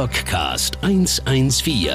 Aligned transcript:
Rockcast 0.00 0.78
114. 0.80 1.90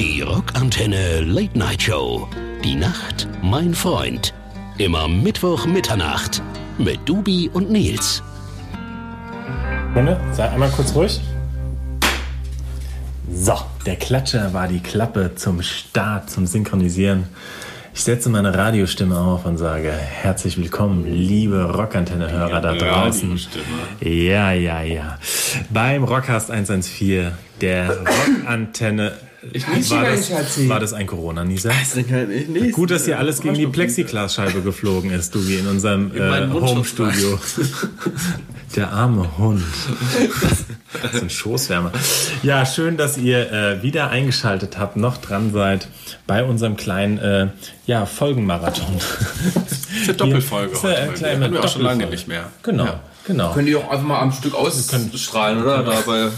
Die 0.00 0.20
Rockantenne 0.20 1.20
Late 1.20 1.56
Night 1.56 1.80
Show. 1.80 2.26
Die 2.64 2.74
Nacht, 2.74 3.28
mein 3.40 3.72
Freund. 3.72 4.34
Immer 4.78 5.06
Mittwoch 5.06 5.64
Mitternacht 5.64 6.42
mit 6.78 6.98
Dubi 7.08 7.48
und 7.52 7.70
Nils. 7.70 8.20
Freunde, 9.92 10.20
sei 10.32 10.48
einmal 10.50 10.70
kurz 10.70 10.92
ruhig. 10.92 11.20
So, 13.32 13.54
der 13.86 13.94
Klatscher 13.94 14.52
war 14.52 14.66
die 14.66 14.80
Klappe 14.80 15.36
zum 15.36 15.62
Start, 15.62 16.30
zum 16.30 16.48
Synchronisieren. 16.48 17.28
Ich 18.00 18.04
setze 18.04 18.30
meine 18.30 18.54
Radiostimme 18.54 19.18
auf 19.18 19.44
und 19.44 19.58
sage 19.58 19.92
herzlich 19.92 20.56
willkommen, 20.56 21.04
liebe 21.04 21.64
Rockantenne-Hörer 21.64 22.62
da 22.62 22.72
draußen. 22.72 23.38
Ja, 24.00 24.52
ja, 24.52 24.80
ja. 24.80 25.18
Beim 25.68 26.04
Rockcast 26.04 26.50
114, 26.50 27.30
der 27.60 27.98
Rockantenne. 27.98 29.12
Ich 29.52 29.68
nieße 29.68 29.96
war, 29.96 30.04
das, 30.04 30.28
Schatzi. 30.28 30.66
war 30.70 30.80
das 30.80 30.94
ein 30.94 31.06
Corona-Nieser? 31.06 31.72
Nicht. 32.48 32.72
Gut, 32.72 32.90
dass 32.90 33.04
hier 33.04 33.18
alles 33.18 33.42
gegen 33.42 33.56
die 33.56 33.66
Plexiglasscheibe 33.66 34.62
geflogen 34.62 35.10
ist, 35.10 35.34
du 35.34 35.46
wie 35.46 35.56
in 35.56 35.66
unserem 35.66 36.10
äh, 36.16 36.48
Home-Studio. 36.48 37.38
Der 38.76 38.92
arme 38.92 39.36
Hund. 39.36 39.62
Das 41.02 41.14
ist 41.14 41.22
ein 41.22 41.30
Schoßwärmer. 41.30 41.90
Ja, 42.44 42.64
schön, 42.64 42.96
dass 42.96 43.18
ihr 43.18 43.50
äh, 43.52 43.82
wieder 43.82 44.10
eingeschaltet 44.10 44.78
habt, 44.78 44.96
noch 44.96 45.16
dran 45.16 45.52
seid 45.52 45.88
bei 46.26 46.44
unserem 46.44 46.76
kleinen 46.76 47.18
äh, 47.18 47.48
ja, 47.86 48.06
Folgenmarathon. 48.06 48.96
Das 49.54 49.72
ist 49.72 49.88
eine 50.08 50.14
Doppelfolge 50.14 50.68
Hier 50.68 50.76
ist 50.78 50.84
eine 50.84 50.94
heute. 50.98 51.10
mir. 51.10 51.14
kleine 51.18 51.44
Hatten 51.44 51.54
wir 51.54 51.64
auch 51.64 51.68
schon 51.68 51.82
lange 51.82 52.06
nicht 52.06 52.28
mehr. 52.28 52.44
Genau, 52.62 52.84
Ja. 52.84 53.00
genau. 53.26 53.52
Können 53.52 53.66
die 53.66 53.74
auch 53.76 53.90
einfach 53.90 54.06
mal 54.06 54.20
am 54.20 54.32
Stück 54.32 54.54
ausstrahlen, 54.54 55.62
oder? 55.62 55.84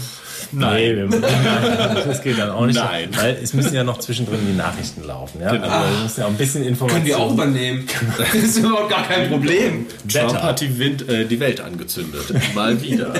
Dabei. 0.59 0.79
Nee, 0.79 0.95
wir, 0.95 2.03
das 2.05 2.21
geht 2.21 2.37
dann 2.37 2.51
auch 2.51 2.65
nicht. 2.65 2.75
Nein. 2.75 3.09
Weil 3.15 3.37
es 3.41 3.53
müssen 3.53 3.73
ja 3.73 3.83
noch 3.83 3.99
zwischendrin 3.99 4.39
die 4.47 4.55
Nachrichten 4.55 5.03
laufen. 5.05 5.41
Ja? 5.41 5.49
Also, 5.49 5.63
wir 5.63 6.03
müssen 6.03 6.19
ja 6.19 6.25
auch 6.25 6.29
ein 6.29 6.37
bisschen 6.37 6.63
Informationen. 6.63 7.05
Können 7.05 7.05
die 7.05 7.15
auch 7.15 7.33
übernehmen. 7.33 7.87
Das 8.17 8.33
ist 8.35 8.57
überhaupt 8.57 8.89
gar 8.89 9.07
kein 9.07 9.29
Problem. 9.29 9.87
Trump 10.07 10.33
Wetter. 10.33 10.43
hat 10.43 10.61
die, 10.61 10.79
Wind, 10.79 11.07
äh, 11.09 11.25
die 11.25 11.39
Welt 11.39 11.61
angezündet. 11.61 12.33
Mal 12.53 12.81
wieder. 12.81 13.13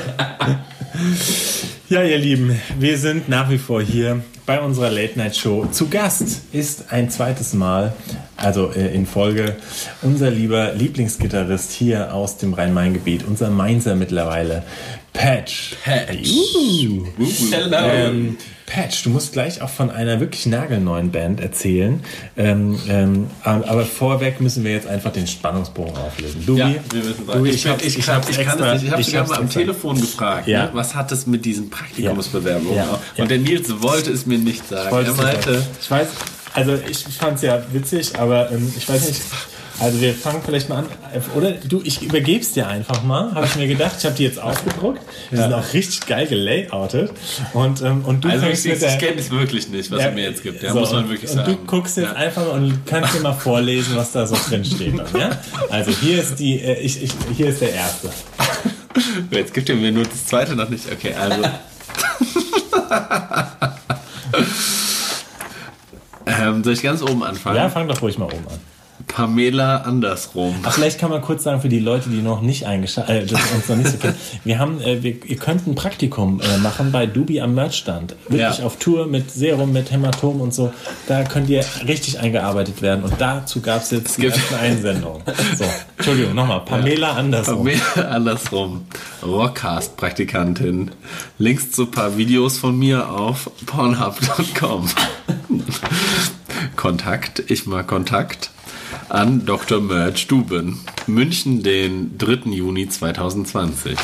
Ja, 1.90 2.04
ihr 2.04 2.18
Lieben, 2.18 2.60
wir 2.80 2.98
sind 2.98 3.30
nach 3.30 3.50
wie 3.50 3.58
vor 3.58 3.82
hier 3.82 4.22
bei 4.46 4.60
unserer 4.60 4.90
Late 4.90 5.18
Night 5.18 5.36
Show. 5.36 5.66
Zu 5.72 5.90
Gast 5.90 6.42
ist 6.52 6.92
ein 6.92 7.10
zweites 7.10 7.54
Mal, 7.54 7.94
also 8.36 8.72
äh, 8.72 8.94
in 8.94 9.06
Folge, 9.06 9.56
unser 10.02 10.30
lieber 10.30 10.74
Lieblingsgitarrist 10.74 11.72
hier 11.72 12.14
aus 12.14 12.38
dem 12.38 12.54
Rhein-Main-Gebiet, 12.54 13.26
unser 13.28 13.50
Mainzer 13.50 13.96
mittlerweile, 13.96 14.64
Patch. 15.14 15.76
Patch. 15.84 16.30
Uh. 16.32 17.06
Hello. 17.52 17.78
Ähm, 17.78 18.38
Patch, 18.66 19.04
du 19.04 19.12
musst 19.12 19.34
gleich 19.34 19.62
auch 19.62 19.70
von 19.70 19.92
einer 19.92 20.20
wirklich 20.20 20.48
nagelneuen 20.48 21.12
Band 21.12 21.40
erzählen. 21.40 22.02
Ähm, 22.36 22.80
ähm, 22.90 23.28
aber 23.44 23.86
vorweg 23.86 24.42
müssen 24.42 24.64
wir 24.64 24.72
jetzt 24.72 24.88
einfach 24.88 25.12
den 25.14 25.28
Spannungsbogen 25.28 25.96
auflösen. 25.96 26.44
Dubi, 26.46 26.60
Ja, 26.62 26.68
wir 26.92 27.04
müssen 27.04 27.28
Dubi, 27.28 27.50
ich, 27.52 27.66
ich, 27.66 27.98
ich, 28.00 28.10
hab's 28.10 28.30
ich 28.30 28.40
kann 28.44 28.60
es 28.60 28.74
nicht. 28.74 28.86
Ich 28.86 28.92
habe 28.92 29.02
ich 29.02 29.08
sogar 29.08 29.28
mal 29.28 29.38
am 29.38 29.46
extra- 29.46 29.60
Telefon 29.60 30.02
gefragt, 30.02 30.48
Ja. 30.48 30.66
ne? 30.66 30.70
was 30.74 30.96
hat 30.96 31.12
es 31.12 31.28
mit 31.28 31.46
diesen 31.46 31.70
Praktikumsbewerbungen? 31.70 32.76
Ja. 32.76 33.00
Und 33.18 33.30
der 33.30 33.38
Nils 33.38 33.70
wollte 33.82 34.10
es 34.12 34.26
mir 34.26 34.40
nicht 34.40 34.68
sagen. 34.68 34.96
Er 35.06 35.14
meinte, 35.14 35.64
ich 35.80 35.92
weiß, 35.92 36.08
also 36.54 36.74
ich, 36.90 37.06
ich 37.08 37.18
fand 37.18 37.36
es 37.36 37.44
ja 37.44 37.62
witzig, 37.72 38.18
aber 38.18 38.52
ähm, 38.52 38.74
ich 38.76 38.90
weiß 38.90 39.08
nicht. 39.08 39.22
Also 39.84 40.00
wir 40.00 40.14
fangen 40.14 40.42
vielleicht 40.46 40.70
mal 40.70 40.78
an, 40.78 40.86
oder 41.36 41.52
du, 41.52 41.82
ich 41.84 42.02
übergebe 42.02 42.40
es 42.40 42.54
dir 42.54 42.70
einfach 42.70 43.04
mal, 43.04 43.34
habe 43.36 43.46
ich 43.46 43.58
mir 43.58 43.68
gedacht. 43.68 43.96
Ich 44.00 44.06
habe 44.06 44.16
die 44.16 44.24
jetzt 44.24 44.40
ausgedruckt. 44.40 45.02
Die 45.30 45.36
sind 45.36 45.52
auch 45.52 45.74
richtig 45.74 46.06
geil 46.08 46.26
gelayoutet. 46.26 47.12
Und, 47.52 47.82
ähm, 47.82 48.06
und 48.06 48.24
du 48.24 48.30
also 48.30 48.46
ich, 48.46 48.66
ich, 48.66 48.82
ich 48.82 48.98
kenne 48.98 49.20
es 49.20 49.30
wirklich 49.30 49.68
nicht, 49.68 49.92
was 49.92 50.00
Ja, 50.00 50.06
er 50.06 50.14
mir 50.14 50.24
jetzt 50.24 50.42
gibt. 50.42 50.64
Ja, 50.64 50.72
so, 50.72 50.80
muss 50.80 50.94
man 50.94 51.04
und- 51.04 51.10
wirklich 51.10 51.30
und 51.32 51.36
sagen. 51.36 51.52
du 51.52 51.66
guckst 51.66 51.98
jetzt 51.98 52.16
einfach 52.16 52.46
mal 52.46 52.52
und 52.52 52.86
kannst 52.86 53.14
dir 53.14 53.20
mal 53.20 53.34
vorlesen, 53.34 53.98
was 53.98 54.14
da 54.14 54.26
so 54.26 54.38
drin 54.48 54.64
steht. 54.64 54.98
Dann, 54.98 55.20
ja? 55.20 55.32
Also 55.70 55.92
hier 55.92 56.22
ist 56.22 56.36
die, 56.40 56.62
äh, 56.62 56.80
ich, 56.80 57.04
ich, 57.04 57.12
hier 57.36 57.48
ist 57.48 57.60
der 57.60 57.74
erste. 57.74 58.10
Jetzt 59.32 59.54
gibt 59.54 59.68
er 59.70 59.76
mir 59.76 59.92
nur 59.92 60.06
das 60.06 60.28
zweite 60.28 60.56
noch 60.56 60.70
nicht. 60.70 60.90
Okay, 60.90 61.14
also. 61.14 61.42
ähm, 66.26 66.64
soll 66.64 66.72
ich 66.74 66.82
ganz 66.82 67.02
oben 67.02 67.22
anfangen? 67.24 67.58
Ja, 67.58 67.70
fang 67.70 67.86
doch 67.90 68.02
ruhig 68.02 68.18
mal 68.18 68.28
oben 68.28 68.48
an. 68.48 68.73
Pamela 69.14 69.78
andersrum. 69.84 70.56
Ach, 70.64 70.74
vielleicht 70.74 71.00
kann 71.00 71.12
man 71.12 71.22
kurz 71.22 71.44
sagen 71.44 71.62
für 71.62 71.70
die 71.70 71.78
Leute, 71.80 72.10
die 72.10 72.24
noch 72.24 72.42
nicht 72.42 72.66
eingeschaltet, 72.66 73.32
äh, 73.32 73.56
uns 73.56 73.70
noch 73.70 73.76
nicht 73.76 73.92
so 73.92 73.98
kennen. 73.98 74.16
Wir 74.44 74.58
haben, 74.58 74.82
äh, 74.82 75.04
wir, 75.04 75.24
ihr 75.26 75.36
könnt 75.38 75.68
ein 75.68 75.76
Praktikum 75.76 76.42
äh, 76.42 76.58
machen 76.58 76.92
bei 76.92 77.06
Dubi 77.06 77.40
am 77.40 77.54
Merchstand. 77.54 78.16
Wirklich 78.28 78.58
Ja. 78.60 78.66
auf 78.66 78.78
Tour 78.78 79.06
mit 79.06 79.30
Serum, 79.30 79.72
mit 79.72 79.92
Hämatom 79.92 80.42
und 80.42 80.52
so. 80.52 80.74
Da 81.08 81.24
könnt 81.26 81.48
ihr 81.50 81.64
richtig 81.88 82.20
eingearbeitet 82.20 82.82
werden. 82.82 83.04
Und 83.04 83.14
dazu 83.20 83.62
gab 83.62 83.84
es 83.84 83.92
jetzt 83.92 84.18
die 84.18 84.26
ersten 84.26 84.56
Einsendungen. 84.56 85.22
So, 85.58 85.66
Entschuldigung, 85.98 86.34
nochmal. 86.34 86.62
Pamela 86.62 87.12
andersrum. 87.14 87.58
Pamela 87.68 88.10
andersrum. 88.10 88.86
Rockcast-Praktikantin. 89.24 90.90
Links 91.38 91.72
zu 91.72 91.84
ein 91.84 91.92
paar 91.92 92.18
Videos 92.18 92.58
von 92.58 92.78
mir 92.80 93.12
auf 93.12 93.52
pornhub.com. 93.68 94.90
Kontakt, 96.76 97.44
ich 97.48 97.68
mag 97.68 97.88
Kontakt 97.88 98.50
an 99.10 99.46
Dr. 99.46 99.82
Merch 99.82 100.28
Duben. 100.28 100.80
München, 101.08 101.64
den 101.64 102.18
3. 102.18 102.52
Juni 102.52 102.88
2020. 102.88 103.98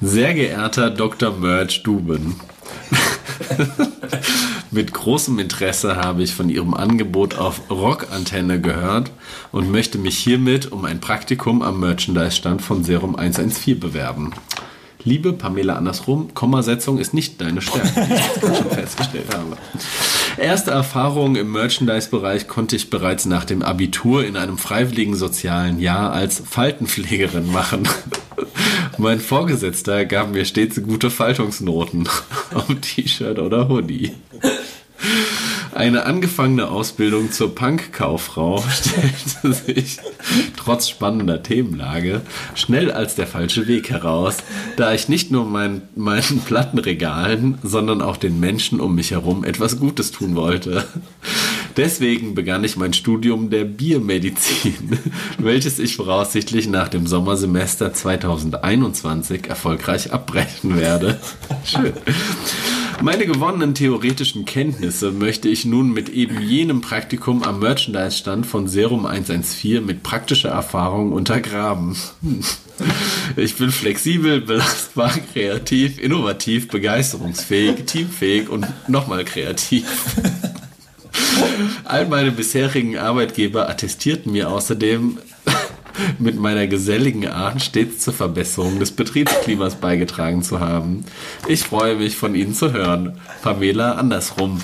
Sehr 0.00 0.34
geehrter 0.34 0.90
Dr. 0.90 1.32
Merch 1.32 1.82
Duben. 1.82 2.36
Mit 4.70 4.92
großem 4.92 5.38
Interesse 5.38 5.96
habe 5.96 6.22
ich 6.22 6.34
von 6.34 6.48
Ihrem 6.48 6.74
Angebot 6.74 7.36
auf 7.38 7.70
Rockantenne 7.70 8.60
gehört 8.60 9.10
und 9.50 9.70
möchte 9.70 9.98
mich 9.98 10.16
hiermit 10.16 10.72
um 10.72 10.84
ein 10.84 11.00
Praktikum 11.00 11.62
am 11.62 11.80
Merchandise-Stand 11.80 12.62
von 12.62 12.82
Serum 12.82 13.14
114 13.14 13.78
bewerben. 13.78 14.32
Liebe 15.04 15.32
Pamela 15.32 15.74
Andersrum, 15.74 16.32
Kommasetzung 16.32 16.98
ist 16.98 17.12
nicht 17.12 17.40
deine 17.40 17.60
Stärke, 17.60 18.06
wie 18.08 18.14
ich 18.14 18.56
schon 18.56 18.70
festgestellt 18.70 19.26
habe. 19.34 19.56
Erste 20.38 20.70
Erfahrungen 20.70 21.36
im 21.36 21.52
Merchandise-Bereich 21.52 22.48
konnte 22.48 22.76
ich 22.76 22.90
bereits 22.90 23.26
nach 23.26 23.44
dem 23.44 23.62
Abitur 23.62 24.24
in 24.24 24.36
einem 24.36 24.58
freiwilligen 24.58 25.14
sozialen 25.14 25.78
Jahr 25.78 26.12
als 26.12 26.42
Faltenpflegerin 26.48 27.50
machen. 27.50 27.88
Mein 28.98 29.20
Vorgesetzter 29.20 30.04
gab 30.04 30.30
mir 30.30 30.44
stets 30.44 30.82
gute 30.82 31.10
Faltungsnoten 31.10 32.08
auf 32.54 32.66
T-Shirt 32.80 33.38
oder 33.38 33.68
Hoodie. 33.68 34.12
Eine 35.82 36.06
angefangene 36.06 36.68
Ausbildung 36.68 37.32
zur 37.32 37.56
Punk-Kauffrau 37.56 38.62
stellte 38.70 39.52
sich 39.52 39.98
trotz 40.56 40.88
spannender 40.88 41.42
Themenlage 41.42 42.20
schnell 42.54 42.92
als 42.92 43.16
der 43.16 43.26
falsche 43.26 43.66
Weg 43.66 43.90
heraus, 43.90 44.36
da 44.76 44.94
ich 44.94 45.08
nicht 45.08 45.32
nur 45.32 45.44
mein, 45.44 45.82
meinen 45.96 46.38
Plattenregalen, 46.46 47.58
sondern 47.64 48.00
auch 48.00 48.16
den 48.16 48.38
Menschen 48.38 48.78
um 48.78 48.94
mich 48.94 49.10
herum 49.10 49.42
etwas 49.42 49.80
Gutes 49.80 50.12
tun 50.12 50.36
wollte. 50.36 50.84
Deswegen 51.76 52.36
begann 52.36 52.62
ich 52.62 52.76
mein 52.76 52.92
Studium 52.92 53.50
der 53.50 53.64
Biermedizin, 53.64 55.00
welches 55.38 55.80
ich 55.80 55.96
voraussichtlich 55.96 56.68
nach 56.68 56.90
dem 56.90 57.08
Sommersemester 57.08 57.92
2021 57.92 59.48
erfolgreich 59.48 60.12
abbrechen 60.12 60.76
werde. 60.78 61.18
Schön. 61.64 61.92
Meine 63.02 63.26
gewonnenen 63.26 63.74
theoretischen 63.74 64.44
Kenntnisse 64.44 65.10
möchte 65.10 65.48
ich 65.48 65.64
nun 65.64 65.92
mit 65.92 66.08
eben 66.08 66.40
jenem 66.40 66.80
Praktikum 66.82 67.42
am 67.42 67.58
Merchandise-Stand 67.58 68.46
von 68.46 68.68
Serum 68.68 69.06
114 69.06 69.84
mit 69.84 70.04
praktischer 70.04 70.50
Erfahrung 70.50 71.10
untergraben. 71.12 71.96
Ich 73.34 73.56
bin 73.56 73.72
flexibel, 73.72 74.40
belastbar, 74.40 75.12
kreativ, 75.32 75.98
innovativ, 75.98 76.68
begeisterungsfähig, 76.68 77.86
teamfähig 77.86 78.48
und 78.48 78.68
nochmal 78.86 79.24
kreativ. 79.24 79.84
All 81.84 82.06
meine 82.06 82.30
bisherigen 82.30 82.98
Arbeitgeber 82.98 83.68
attestierten 83.68 84.30
mir 84.30 84.48
außerdem, 84.48 85.18
mit 86.18 86.38
meiner 86.38 86.66
geselligen 86.66 87.28
Art 87.28 87.62
stets 87.62 88.04
zur 88.04 88.14
Verbesserung 88.14 88.78
des 88.78 88.92
Betriebsklimas 88.92 89.76
beigetragen 89.76 90.42
zu 90.42 90.60
haben. 90.60 91.04
Ich 91.48 91.62
freue 91.62 91.96
mich, 91.96 92.16
von 92.16 92.34
Ihnen 92.34 92.54
zu 92.54 92.72
hören. 92.72 93.18
Pamela 93.42 93.92
Andersrum. 93.92 94.60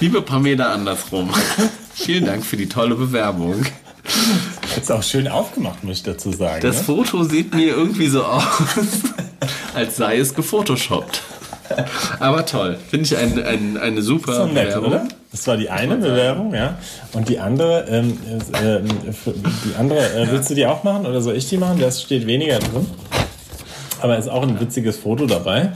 Liebe 0.00 0.22
Pamela 0.22 0.72
Andersrum, 0.72 1.30
vielen 1.94 2.24
Dank 2.24 2.44
für 2.44 2.56
die 2.56 2.68
tolle 2.68 2.94
Bewerbung. 2.94 3.66
Ist 4.76 4.90
auch 4.90 5.02
schön 5.02 5.28
aufgemacht, 5.28 5.84
muss 5.84 5.98
ich 5.98 6.02
dazu 6.02 6.32
sagen. 6.32 6.62
Das 6.62 6.78
ne? 6.78 6.84
Foto 6.84 7.22
sieht 7.24 7.54
mir 7.54 7.76
irgendwie 7.76 8.08
so 8.08 8.24
aus, 8.24 8.44
als 9.74 9.96
sei 9.96 10.16
es 10.18 10.34
gefotoshoppt. 10.34 11.22
Aber 12.20 12.44
toll, 12.46 12.76
finde 12.88 13.06
ich 13.06 13.16
ein, 13.16 13.42
ein, 13.42 13.76
eine 13.76 14.02
super 14.02 14.34
So 14.34 14.46
nett, 14.46 14.68
Bewerbung. 14.68 14.86
oder? 14.92 15.08
Das 15.32 15.46
war 15.46 15.56
die 15.56 15.70
eine 15.70 15.96
Bewerbung, 15.96 16.54
ja. 16.54 16.78
Und 17.12 17.28
die 17.28 17.38
andere, 17.38 17.84
ähm, 17.88 18.18
äh, 18.62 18.76
ähm, 18.76 18.88
die 19.64 19.76
andere, 19.78 20.00
äh, 20.00 20.26
willst 20.30 20.50
du 20.50 20.54
die 20.54 20.66
auch 20.66 20.82
machen 20.82 21.06
oder 21.06 21.20
soll 21.20 21.36
ich 21.36 21.48
die 21.48 21.56
machen? 21.56 21.78
Da 21.80 21.90
steht 21.90 22.26
weniger 22.26 22.58
drin. 22.58 22.86
Aber 24.00 24.18
ist 24.18 24.28
auch 24.28 24.42
ein 24.42 24.58
witziges 24.60 24.96
Foto 24.96 25.26
dabei. 25.26 25.72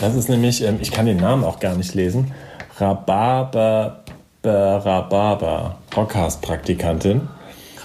Das 0.00 0.14
ist 0.14 0.28
nämlich, 0.28 0.62
ähm, 0.62 0.78
ich 0.80 0.90
kann 0.90 1.06
den 1.06 1.18
Namen 1.18 1.44
auch 1.44 1.60
gar 1.60 1.74
nicht 1.74 1.94
lesen. 1.94 2.32
Rhabarber, 2.78 4.00
Rhabarber, 4.44 5.78
Podcast-Praktikantin. 5.90 7.22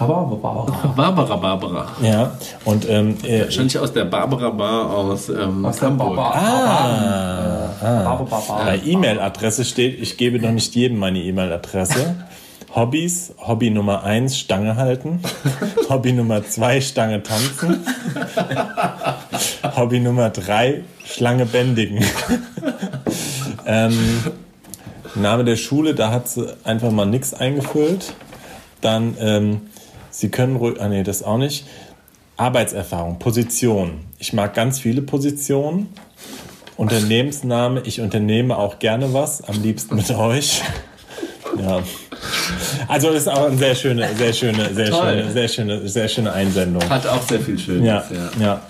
Rhabarber. 0.00 0.66
Barbara 0.96 1.36
Barbara. 1.36 1.86
Ja, 2.02 2.32
und 2.64 2.88
ähm, 2.88 3.16
äh, 3.24 3.42
Wahrscheinlich 3.42 3.78
aus 3.78 3.92
der 3.92 4.06
Barbara 4.06 4.50
Bar 4.50 4.90
aus, 4.96 5.28
ähm, 5.28 5.64
Aus 5.64 5.82
Hamburg. 5.82 6.16
Baba. 6.16 7.70
Ah. 7.82 8.24
bei 8.64 8.80
E-Mail-Adresse 8.84 9.64
steht, 9.64 10.00
ich 10.00 10.16
gebe 10.16 10.40
noch 10.40 10.52
nicht 10.52 10.74
jedem 10.74 10.98
meine 10.98 11.20
E-Mail-Adresse. 11.20 12.16
Hobbys, 12.74 13.34
Hobby 13.38 13.70
Nummer 13.70 14.04
1, 14.04 14.38
Stange 14.38 14.76
halten. 14.76 15.20
Hobby 15.88 16.12
Nummer 16.12 16.44
2, 16.46 16.80
Stange 16.80 17.22
tanzen. 17.22 17.84
Hobby 19.76 19.98
Nummer 19.98 20.30
3, 20.30 20.82
Schlange 21.04 21.46
bändigen. 21.46 22.04
ähm, 23.66 24.22
Name 25.16 25.44
der 25.44 25.56
Schule, 25.56 25.94
da 25.94 26.12
hat 26.12 26.28
sie 26.28 26.46
einfach 26.62 26.92
mal 26.92 27.06
nichts 27.06 27.34
eingefüllt. 27.34 28.14
Dann, 28.80 29.16
ähm, 29.18 29.62
Sie 30.20 30.28
können 30.28 30.56
ruhig, 30.56 30.78
ah 30.78 30.88
nee, 30.88 31.02
das 31.02 31.22
auch 31.22 31.38
nicht. 31.38 31.64
Arbeitserfahrung, 32.36 33.18
Position. 33.18 34.00
Ich 34.18 34.34
mag 34.34 34.52
ganz 34.52 34.78
viele 34.78 35.00
Positionen. 35.00 35.88
Unternehmensname, 36.76 37.80
ich 37.86 38.02
unternehme 38.02 38.58
auch 38.58 38.78
gerne 38.78 39.14
was, 39.14 39.42
am 39.42 39.62
liebsten 39.62 39.96
mit 39.96 40.10
euch. 40.10 40.60
Ja. 41.58 41.82
Also 42.86 43.08
das 43.08 43.22
ist 43.22 43.28
auch 43.28 43.46
eine 43.46 43.56
sehr 43.56 43.74
schöne, 43.74 44.14
sehr 44.14 44.34
schöne, 44.34 44.74
sehr 44.74 44.90
Toll. 44.90 45.08
schöne, 45.08 45.32
sehr 45.32 45.48
schöne, 45.48 45.88
sehr 45.88 46.08
schöne 46.08 46.32
Einsendung. 46.34 46.86
Hat 46.90 47.06
auch 47.06 47.22
sehr 47.22 47.40
viel 47.40 47.58
Schönes. 47.58 47.86
Ja, 47.86 48.04
ja. 48.38 48.60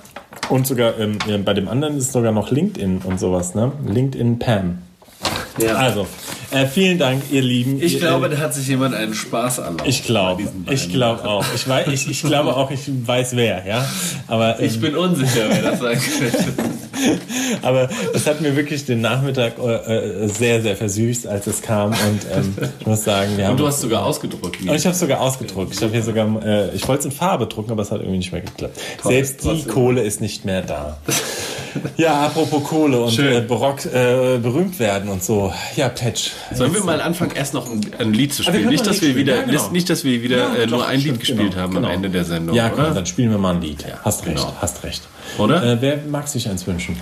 Und 0.50 0.69
sogar 0.69 0.99
ähm, 1.00 1.19
ja, 1.26 1.37
bei 1.38 1.55
dem 1.55 1.67
anderen 1.67 1.99
ist 1.99 2.12
sogar 2.12 2.31
noch 2.31 2.52
LinkedIn 2.52 3.02
und 3.05 3.19
sowas, 3.19 3.56
ne? 3.56 3.73
LinkedIn 3.87 4.38
Pam. 4.38 4.79
Ja. 5.58 5.75
Also, 5.75 6.06
äh, 6.50 6.67
vielen 6.67 6.99
Dank, 6.99 7.23
ihr 7.31 7.43
Lieben. 7.43 7.81
Ich 7.82 7.94
Ihr, 7.94 8.00
glaube, 8.00 8.29
da 8.29 8.38
hat 8.38 8.55
sich 8.55 8.67
jemand 8.69 8.94
einen 8.94 9.14
Spaß 9.14 9.58
erlaubt. 9.58 9.82
ich 9.87 10.05
glaube, 10.05 10.43
ich 10.70 10.88
glaube 10.91 11.25
auch. 11.25 11.44
Ich, 11.55 11.69
weiß, 11.69 11.88
ich, 11.88 12.11
ich 12.11 12.23
glaube 12.23 12.56
auch, 12.56 12.70
ich 12.70 12.81
weiß 12.87 13.37
wer, 13.37 13.67
ja. 13.67 13.87
Aber 14.26 14.58
ähm, 14.58 14.67
Ich 14.67 14.81
bin 14.81 14.97
unsicher, 14.97 15.47
wer 15.49 15.62
das 15.62 15.79
sagen 15.81 16.00
könnte. 16.19 16.70
Aber 17.62 17.88
das 18.12 18.26
hat 18.26 18.41
mir 18.41 18.55
wirklich 18.56 18.85
den 18.85 19.00
Nachmittag 19.00 19.55
äh, 19.58 20.25
äh, 20.25 20.29
sehr, 20.29 20.61
sehr 20.61 20.76
versüßt, 20.76 21.26
als 21.26 21.47
es 21.47 21.62
kam. 21.62 21.91
Und 21.93 22.26
ähm, 22.35 22.55
ich 22.81 22.87
muss 22.87 23.05
sagen, 23.05 23.37
wir 23.37 23.44
haben. 23.47 23.52
Und 23.52 23.61
du 23.61 23.67
hast 23.67 23.81
sogar 23.81 24.05
ausgedruckt. 24.05 24.61
und 24.61 24.75
ich 24.75 24.85
habe 24.85 24.94
es 24.94 25.00
sogar 25.00 25.20
ausgedruckt. 25.20 25.73
Ich 25.75 25.81
habe 25.82 25.93
hier 25.93 26.02
sogar, 26.02 26.44
äh, 26.44 26.75
ich 26.75 26.87
wollte 26.88 27.00
es 27.00 27.05
in 27.06 27.12
Farbe 27.12 27.47
drucken, 27.47 27.70
aber 27.70 27.82
es 27.82 27.91
hat 27.91 28.00
irgendwie 28.00 28.19
nicht 28.19 28.32
mehr 28.32 28.43
geklappt. 28.43 28.79
Selbst 29.02 29.44
die. 29.44 29.64
Kohle 29.64 30.02
ist 30.02 30.20
nicht 30.20 30.44
mehr 30.44 30.62
da. 30.62 30.99
Ja, 31.97 32.27
apropos 32.27 32.65
Kohle 32.65 33.01
und 33.01 33.19
äh, 33.19 33.41
Barock, 33.41 33.85
äh, 33.87 34.39
berühmt 34.39 34.79
werden 34.79 35.09
und 35.09 35.23
so. 35.23 35.53
Ja, 35.77 35.89
Patch. 35.89 36.33
Sollen 36.53 36.75
wir 36.75 36.83
mal 36.83 37.01
anfangen, 37.01 37.33
erst 37.35 37.55
noch 37.55 37.71
ein, 37.71 37.81
ein 37.99 38.13
Lied 38.13 38.35
zu 38.35 38.43
spielen? 38.43 38.69
Nicht, 38.69 38.87
dass 38.87 39.01
Lied 39.01 39.17
wieder, 39.17 39.37
ja, 39.37 39.43
genau. 39.43 39.69
nicht, 39.71 39.91
dass 39.91 40.05
wir 40.05 40.23
wieder 40.23 40.37
Ja, 40.37 40.55
äh, 40.55 40.67
nur 40.67 40.87
ein 40.87 41.01
Lied 41.01 41.21
gespielt 41.21 41.53
genau, 41.53 41.63
haben 41.63 41.75
genau. 41.75 41.89
am 41.89 41.95
Ende 41.95 42.11
der 42.11 42.25
Sendung. 42.25 42.55
Ja, 42.57 42.71
komm, 42.71 42.95
dann 42.95 43.07
spielen 43.07 43.31
wir 43.31 43.39
mal 43.39 43.55
ein 43.55 43.61
Lied. 43.61 43.85
hast 44.03 44.27
recht, 44.27 44.37
genau. 44.37 44.53
hast 44.61 44.83
recht. 44.85 45.03
Oder? 45.39 45.63
Äh, 45.63 45.77
wer 45.81 45.99
mag 46.09 46.29
sich 46.29 46.49
eins 46.49 46.67
wünschen? 46.67 46.97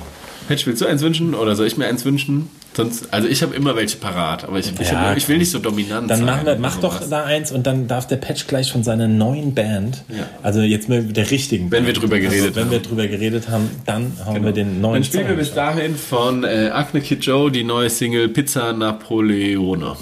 Patch, 0.48 0.66
willst 0.66 0.80
du 0.80 0.86
eins 0.86 1.02
wünschen 1.02 1.34
oder 1.34 1.54
soll 1.56 1.66
ich 1.66 1.76
mir 1.76 1.86
eins 1.86 2.04
wünschen? 2.04 2.50
Sonst, 2.76 3.08
also 3.12 3.26
ich 3.26 3.42
habe 3.42 3.56
immer 3.56 3.74
welche 3.74 3.96
parat, 3.96 4.44
aber 4.44 4.58
ich, 4.60 4.70
ich, 4.80 4.90
Ja, 4.90 5.00
hab, 5.10 5.16
ich 5.16 5.28
will 5.28 5.38
nicht 5.38 5.50
so 5.50 5.58
dominant 5.58 6.08
Dann 6.08 6.18
sein. 6.18 6.26
machen 6.26 6.46
wir, 6.46 6.52
oder 6.52 6.60
mach 6.60 6.76
doch 6.76 7.00
da 7.10 7.24
eins 7.24 7.50
und 7.50 7.66
dann 7.66 7.88
darf 7.88 8.06
der 8.06 8.18
Patch 8.18 8.46
gleich 8.46 8.70
von 8.70 8.84
seiner 8.84 9.08
neuen 9.08 9.52
Band, 9.52 10.04
also 10.44 10.60
jetzt 10.60 10.88
mit 10.88 11.16
der 11.16 11.28
richtigen 11.28 11.72
Wenn 11.72 11.86
wir 11.86 11.92
drüber 11.92 12.20
geredet 12.20 12.54
wenn 12.54 12.64
haben. 12.66 12.70
wir 12.70 12.78
drüber 12.80 13.08
geredet 13.08 13.48
haben, 13.48 13.68
dann 13.84 14.12
hauen 14.24 14.44
wir 14.44 14.52
den 14.52 14.80
neuen 14.80 14.94
Dann 14.94 15.04
spielen 15.04 15.24
wir 15.24 15.30
Song. 15.30 15.38
bis 15.38 15.54
dahin 15.54 15.96
von 15.96 16.44
äh, 16.44 16.70
Acne 16.72 17.00
Kid 17.00 17.24
Joe 17.24 17.50
die 17.50 17.64
neue 17.64 17.90
Single 17.90 18.28
Pizza 18.28 18.72
Napoleone. 18.72 19.96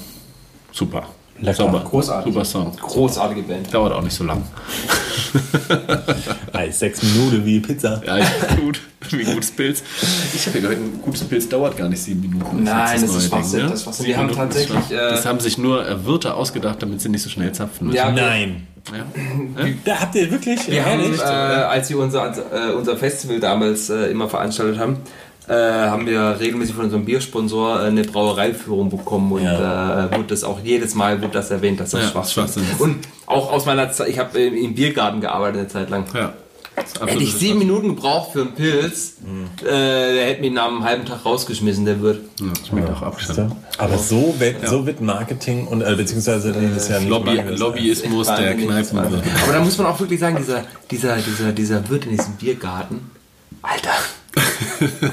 Super. 0.70 1.08
Lecker. 1.40 1.54
Sauber. 1.56 1.80
Großartig. 1.80 2.32
Super 2.32 2.44
Song. 2.44 2.76
Großartige 2.76 3.42
Band. 3.42 3.72
Dauert 3.72 3.92
auch 3.94 4.02
nicht 4.02 4.14
so 4.14 4.24
lang. 4.24 4.42
Ei, 6.52 6.70
sechs 6.70 7.02
Minuten 7.02 7.44
wie 7.44 7.60
Pizza. 7.60 8.00
Ja, 8.06 8.18
gut. 8.56 8.80
Wie 9.10 9.24
ein 9.26 9.34
gutes 9.34 9.50
Pilz. 9.50 9.82
Ich 10.34 10.46
habe 10.46 10.58
ja 10.58 10.62
gehört, 10.68 10.78
ein 10.80 11.00
gutes 11.02 11.24
Pilz 11.24 11.48
dauert 11.48 11.76
gar 11.76 11.88
nicht 11.88 12.02
sieben 12.02 12.20
Minuten. 12.20 12.62
Nein, 12.64 13.00
das 13.00 13.10
neue 13.10 13.18
ist 13.18 13.28
Schwachsinn, 13.28 13.60
Ding, 13.60 13.70
das 13.70 14.04
Wir 14.04 14.16
haben 14.16 14.32
tatsächlich, 14.32 14.78
schon- 14.88 14.96
äh, 14.96 15.10
das 15.10 15.26
haben 15.26 15.40
sich 15.40 15.58
nur 15.58 15.86
äh, 15.88 16.04
Wirte 16.04 16.34
ausgedacht, 16.34 16.82
damit 16.82 17.00
sie 17.00 17.08
nicht 17.08 17.22
so 17.22 17.30
schnell 17.30 17.52
zapfen 17.52 17.86
müssen. 17.88 17.96
Ja, 17.96 18.10
Nein. 18.10 18.66
Ja. 18.92 19.04
Da 19.84 20.00
habt 20.00 20.14
ihr 20.14 20.30
wirklich? 20.30 20.68
Wir 20.70 20.84
haben, 20.86 21.00
Ehrlich? 21.00 21.20
äh, 21.20 21.24
als 21.24 21.90
wir 21.90 21.98
unser, 21.98 22.32
äh, 22.52 22.72
unser 22.72 22.96
Festival 22.96 23.40
damals 23.40 23.90
äh, 23.90 24.06
immer 24.12 24.28
veranstaltet 24.28 24.78
haben, 24.78 24.98
äh, 25.48 25.52
haben 25.54 26.06
wir 26.06 26.38
regelmäßig 26.38 26.74
von 26.76 26.84
unserem 26.84 27.04
Biersponsor 27.04 27.80
äh, 27.82 27.86
eine 27.86 28.02
Brauereiführung 28.04 28.88
bekommen 28.90 29.32
und 29.32 29.42
Ja. 29.42 30.06
äh, 30.06 30.12
wurde 30.12 30.28
das 30.28 30.44
auch 30.44 30.60
jedes 30.62 30.94
Mal 30.94 31.20
wird 31.20 31.34
das 31.34 31.50
erwähnt, 31.50 31.80
dass 31.80 31.90
das 31.90 32.02
Ja, 32.02 32.08
Schwachsinn 32.10 32.44
ist. 32.44 32.54
Schwachsinn 32.54 32.72
ist. 32.74 32.80
Und 32.80 32.96
auch 33.26 33.50
aus 33.52 33.66
meiner 33.66 33.90
Zeit, 33.90 34.08
ich 34.08 34.18
habe 34.20 34.38
im 34.40 34.74
Biergarten 34.76 35.20
gearbeitet 35.20 35.58
eine 35.60 35.68
Zeit 35.68 35.90
lang. 35.90 36.04
Ja. 36.14 36.32
Hätte 36.76 37.22
ich 37.22 37.34
sieben 37.34 37.58
Minuten 37.58 37.88
gebraucht 37.88 38.32
für 38.32 38.42
einen 38.42 38.54
Pilz, 38.54 39.14
äh, 39.62 39.64
der 39.64 40.26
hätte 40.26 40.42
mich 40.42 40.52
nach 40.52 40.68
einem 40.68 40.84
halben 40.84 41.06
Tag 41.06 41.24
rausgeschmissen, 41.24 41.86
der 41.86 42.00
wird. 42.00 42.20
Ja, 42.38 42.46
schmeckt 42.68 42.90
auch 42.90 43.02
abgeschnitten. 43.02 43.52
Aber 43.78 43.96
so 43.96 44.34
wird, 44.38 44.68
so 44.68 44.86
wird 44.86 45.00
Marketing 45.00 45.66
und 45.66 45.80
äh, 45.80 45.94
beziehungsweise 45.96 46.52
das 46.52 46.84
ist 46.84 46.90
ja 46.90 46.98
Lobby, 46.98 47.40
Lobbyismus 47.56 48.26
der 48.26 48.54
Kneipen. 48.54 48.98
Aber 48.98 49.52
da 49.52 49.60
muss 49.60 49.78
man 49.78 49.86
auch 49.86 49.98
wirklich 49.98 50.20
sagen, 50.20 50.36
dieser, 50.36 50.64
dieser, 50.90 51.16
dieser, 51.16 51.52
dieser 51.52 51.88
Wirt 51.88 52.04
in 52.04 52.10
diesem 52.10 52.34
Biergarten, 52.34 53.10
Alter. 53.62 53.92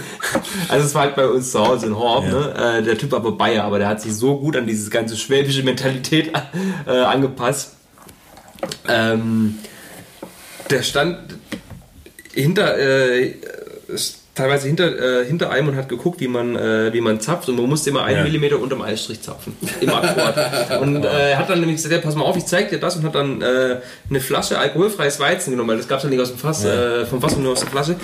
also 0.68 0.86
es 0.86 0.94
war 0.94 1.04
halt 1.04 1.16
bei 1.16 1.27
uns 1.27 1.51
zu 1.51 1.66
Hause 1.66 1.88
in 1.88 1.98
Horb, 1.98 2.25
ne? 2.25 2.80
Äh, 2.80 2.83
der 2.83 2.98
Typ 2.98 3.12
war 3.12 3.19
aber 3.19 3.31
Bayer, 3.31 3.63
aber 3.63 3.80
der 3.80 3.88
hat 3.88 4.01
sich 4.01 4.13
so 4.13 4.38
gut 4.38 4.57
an 4.57 4.68
diese 4.68 4.89
ganze 4.89 5.16
schwäbische 5.16 5.63
Mentalität 5.63 6.33
äh, 6.86 6.92
angepasst. 6.92 7.75
Ähm, 8.88 9.59
der 10.69 10.83
stand 10.83 11.18
hinter, 12.33 12.77
äh, 12.77 13.33
teilweise 14.35 14.68
hinter, 14.68 15.21
äh, 15.21 15.25
hinter 15.25 15.51
einem 15.51 15.69
und 15.69 15.75
hat 15.75 15.89
geguckt, 15.89 16.19
wie 16.19 16.27
man, 16.27 16.56
äh, 16.56 16.91
wie 16.91 17.01
man 17.01 17.19
zapft 17.19 17.50
und 17.50 17.56
man 17.56 17.68
musste 17.68 17.91
immer 17.91 18.03
einen 18.03 18.18
Ja. 18.18 18.24
Millimeter 18.24 18.59
unterm 18.59 18.81
Eisstrich 18.81 19.21
zapfen. 19.21 19.56
Immer 19.80 20.03
akkurat. 20.03 20.81
Und 20.81 21.03
äh, 21.06 21.31
er 21.31 21.38
hat 21.38 21.50
dann 21.50 21.59
nämlich 21.59 21.77
gesagt, 21.77 21.94
ja, 21.94 22.00
pass 22.00 22.15
mal 22.15 22.24
auf, 22.25 22.35
ich 22.35 22.45
zeig 22.45 22.69
dir 22.69 22.80
das 22.80 22.95
und 22.95 23.03
hat 23.03 23.13
dann 23.13 23.41
äh, 23.41 23.77
eine 24.09 24.19
Flasche 24.19 24.57
alkoholfreies 24.57 25.19
Weizen 25.19 25.51
genommen, 25.51 25.69
weil 25.69 25.77
das 25.77 25.88
gab 25.88 26.00
es 26.00 26.03
ja 26.06 26.09
nicht 26.09 26.19
aus 26.19 26.30
dem 26.30 26.39
Fass, 26.39 26.65
äh, 26.65 27.06
vom 27.06 27.21
Fass 27.21 27.33
und 27.33 27.44
nur 27.44 27.52
aus 27.52 27.59
der 27.59 27.69
Flasche. 27.69 27.95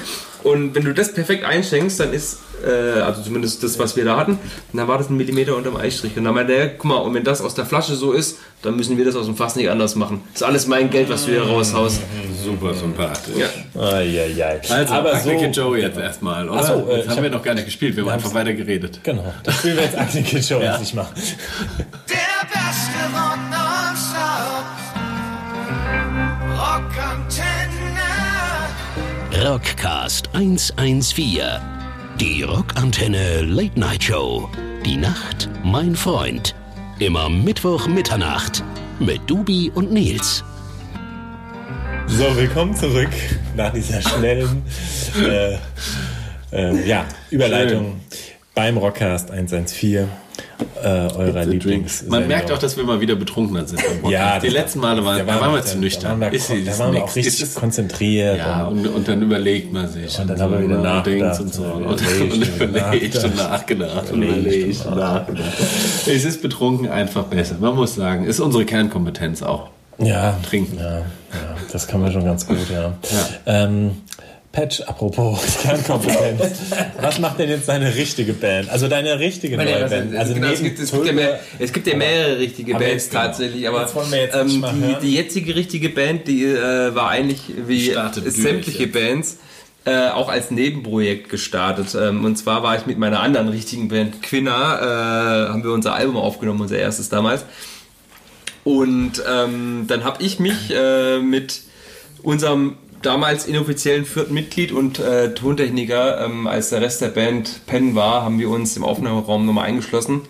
Und 0.43 0.75
wenn 0.75 0.85
du 0.85 0.93
das 0.93 1.13
perfekt 1.13 1.43
einschenkst, 1.43 1.99
dann 1.99 2.13
ist, 2.13 2.39
äh, 2.65 2.99
also 3.01 3.21
zumindest 3.21 3.63
das, 3.63 3.77
was 3.79 3.95
wir 3.95 4.05
da 4.05 4.17
hatten, 4.17 4.37
dann 4.73 4.87
war 4.87 4.97
das 4.97 5.09
ein 5.09 5.17
Millimeter 5.17 5.55
unterm 5.55 5.75
Eisstrich. 5.77 6.15
Und 6.17 6.23
dann 6.25 6.33
meinte 6.33 6.53
er, 6.53 6.69
guck 6.69 6.85
mal, 6.85 6.97
und 6.97 7.13
wenn 7.13 7.23
das 7.23 7.41
aus 7.41 7.53
der 7.55 7.65
Flasche 7.65 7.95
so 7.95 8.11
ist, 8.13 8.37
dann 8.61 8.75
müssen 8.75 8.97
wir 8.97 9.05
das 9.05 9.15
aus 9.15 9.25
dem 9.25 9.35
Fass 9.35 9.55
nicht 9.55 9.69
anders 9.69 9.95
machen. 9.95 10.21
Das 10.33 10.41
ist 10.41 10.47
alles 10.47 10.67
mein 10.67 10.89
Geld, 10.89 11.09
was 11.09 11.25
du 11.25 11.31
hier 11.31 11.43
raushaust. 11.43 12.01
Super 12.43 12.73
sympathisch. 12.73 13.35
Ja. 13.37 13.81
Eieiei. 13.81 14.59
Also, 14.69 14.93
aber 14.93 15.13
Acne 15.13 15.53
so, 15.53 15.61
Joe 15.61 15.79
jetzt 15.79 15.97
erstmal, 15.97 16.49
oder? 16.49 16.63
So, 16.63 16.73
äh, 16.73 16.97
das 16.97 17.07
haben 17.07 17.15
hab- 17.17 17.23
wir 17.23 17.29
noch 17.29 17.43
gar 17.43 17.53
nicht 17.53 17.65
gespielt, 17.65 17.95
wir 17.95 18.03
haben 18.03 18.09
einfach 18.11 18.33
weiter 18.33 18.53
geredet. 18.53 18.99
genau, 19.03 19.33
das 19.43 19.55
spielen 19.59 19.77
wir 19.77 19.83
jetzt 19.83 19.97
Acne 19.97 20.23
Kid 20.23 20.43
Show 20.43 20.59
Ja. 20.59 20.71
jetzt 20.71 20.79
nicht 20.81 20.95
mal. 20.95 21.07
Der 22.09 22.47
beste 22.47 22.99
Rock. 23.13 23.39
Rockantenne. 26.59 29.47
Rockcast 29.49 30.29
114. 30.33 31.78
Die 32.19 32.43
Rockantenne 32.43 33.43
Late 33.43 33.79
Night 33.79 34.03
Show. 34.03 34.49
Die 34.85 34.97
Nacht, 34.97 35.47
mein 35.63 35.95
Freund. 35.95 36.53
Immer 36.99 37.29
Mittwoch 37.29 37.87
Mitternacht 37.87 38.61
mit 38.99 39.21
Dubi 39.25 39.71
und 39.73 39.93
Nils. 39.93 40.43
So, 42.07 42.35
willkommen 42.35 42.75
zurück 42.75 43.11
nach 43.55 43.71
dieser 43.71 44.01
schnellen 44.01 44.63
äh, 45.23 45.53
äh, 46.51 46.85
ja, 46.85 47.05
Überleitung 47.29 48.01
beim 48.53 48.75
Rockcast 48.75 49.31
114 49.31 50.09
äh, 50.83 50.87
eurer 50.87 51.45
Lieblings. 51.45 52.03
Man 52.07 52.27
merkt 52.27 52.51
auch, 52.51 52.57
dass 52.57 52.77
wir 52.77 52.83
mal 52.83 52.99
wieder 53.01 53.15
betrunkener 53.15 53.65
sind. 53.67 53.81
ja, 54.09 54.39
die 54.39 54.47
letzten 54.49 54.79
Male 54.79 55.03
waren, 55.05 55.25
da 55.25 55.39
waren 55.39 55.53
wir 55.53 55.63
zu 55.63 55.77
nüchtern. 55.77 56.19
Da 56.19 56.25
waren 56.27 56.31
wir, 56.31 56.37
Ist- 56.39 56.49
da 56.67 56.79
waren 56.79 56.93
wir 56.93 57.03
auch 57.03 57.15
richtig 57.15 57.41
Ist- 57.41 57.55
konzentriert. 57.55 58.37
Ja, 58.37 58.65
und, 58.65 58.85
und, 58.87 59.07
dann 59.07 59.21
überlegt 59.21 59.71
man 59.73 59.87
sich. 59.87 60.17
Und 60.19 60.29
dann 60.29 60.39
haben 60.41 60.51
wir 60.53 60.63
wieder 60.63 60.77
und 60.77 60.83
nachgedacht 60.83 61.39
und 61.41 61.53
so. 61.53 61.63
und 61.63 61.85
Und, 61.85 62.01
überlegt 62.01 62.61
und 63.23 63.35
nachgedacht. 63.37 64.11
und 64.11 64.21
Überlegt 64.23 64.85
und 64.85 64.95
nachgedacht. 64.97 65.53
Es 66.07 66.25
ist 66.25 66.41
betrunken 66.41 66.89
einfach 66.89 67.23
besser. 67.25 67.55
Man 67.59 67.75
muss 67.75 67.95
sagen, 67.95 68.25
ist 68.25 68.39
unsere 68.39 68.65
Kernkompetenz 68.65 69.41
auch. 69.43 69.69
ja, 69.97 70.37
Trinken. 70.47 70.77
Ja, 70.77 70.99
ja, 70.99 71.03
das 71.71 71.87
kann 71.87 72.01
man 72.01 72.11
schon 72.11 72.23
ganz 72.25 72.47
gut, 72.47 72.57
ja. 72.73 72.93
Ähm, 73.45 73.91
Patch, 74.51 74.81
apropos 74.81 75.39
Kernkompetenz. 75.61 76.59
Was 76.99 77.19
macht 77.19 77.37
denn 77.37 77.49
jetzt 77.49 77.69
deine 77.69 77.93
richtige 77.95 78.33
Band? 78.33 78.69
Also 78.69 78.87
deine 78.87 79.19
richtige 79.19 79.57
neue 79.57 79.87
Band? 79.87 80.15
Also 80.15 80.33
genau, 80.33 80.47
es, 80.47 80.63
gibt, 80.63 80.79
es, 80.79 80.91
gibt 80.91 81.05
ja 81.05 81.13
mehr, 81.13 81.39
es 81.59 81.71
gibt 81.71 81.85
ja 81.85 81.95
mehrere 81.95 82.39
richtige 82.39 82.73
Bands 82.73 83.09
genau. 83.09 83.21
tatsächlich, 83.21 83.67
aber 83.67 83.87
ähm, 84.33 84.65
die, 84.73 85.07
die 85.07 85.15
jetzige 85.15 85.55
richtige 85.55 85.89
Band, 85.89 86.27
die 86.27 86.45
äh, 86.45 86.95
war 86.95 87.09
eigentlich 87.09 87.41
wie 87.67 87.93
sämtliche 88.25 88.85
jetzt. 88.85 88.93
Bands 88.93 89.37
äh, 89.85 90.09
auch 90.09 90.29
als 90.29 90.51
Nebenprojekt 90.51 91.29
gestartet. 91.29 91.95
Ähm, 91.95 92.25
und 92.25 92.35
zwar 92.35 92.63
war 92.63 92.75
ich 92.75 92.85
mit 92.85 92.97
meiner 92.97 93.19
anderen 93.21 93.49
richtigen 93.49 93.87
Band 93.87 94.21
Quinna, 94.21 94.79
äh, 94.79 95.49
haben 95.49 95.63
wir 95.63 95.71
unser 95.71 95.93
Album 95.93 96.17
aufgenommen, 96.17 96.61
unser 96.61 96.77
erstes 96.77 97.09
damals. 97.09 97.45
Und 98.63 99.23
ähm, 99.27 99.85
dann 99.87 100.03
habe 100.03 100.21
ich 100.21 100.39
mich 100.39 100.71
äh, 100.71 101.19
mit 101.19 101.61
unserem 102.23 102.77
damals 103.01 103.45
inoffiziellen 103.45 104.05
vierten 104.05 104.33
Mitglied 104.33 104.71
und 104.71 104.99
äh, 104.99 105.33
Tontechniker, 105.33 106.25
ähm, 106.25 106.47
als 106.47 106.69
der 106.69 106.81
Rest 106.81 107.01
der 107.01 107.09
Band 107.09 107.65
pennen 107.65 107.95
war, 107.95 108.23
haben 108.23 108.39
wir 108.39 108.49
uns 108.49 108.75
im 108.77 108.83
Aufnahmeraum 108.83 109.45
nochmal 109.45 109.65
eingeschlossen. 109.65 110.21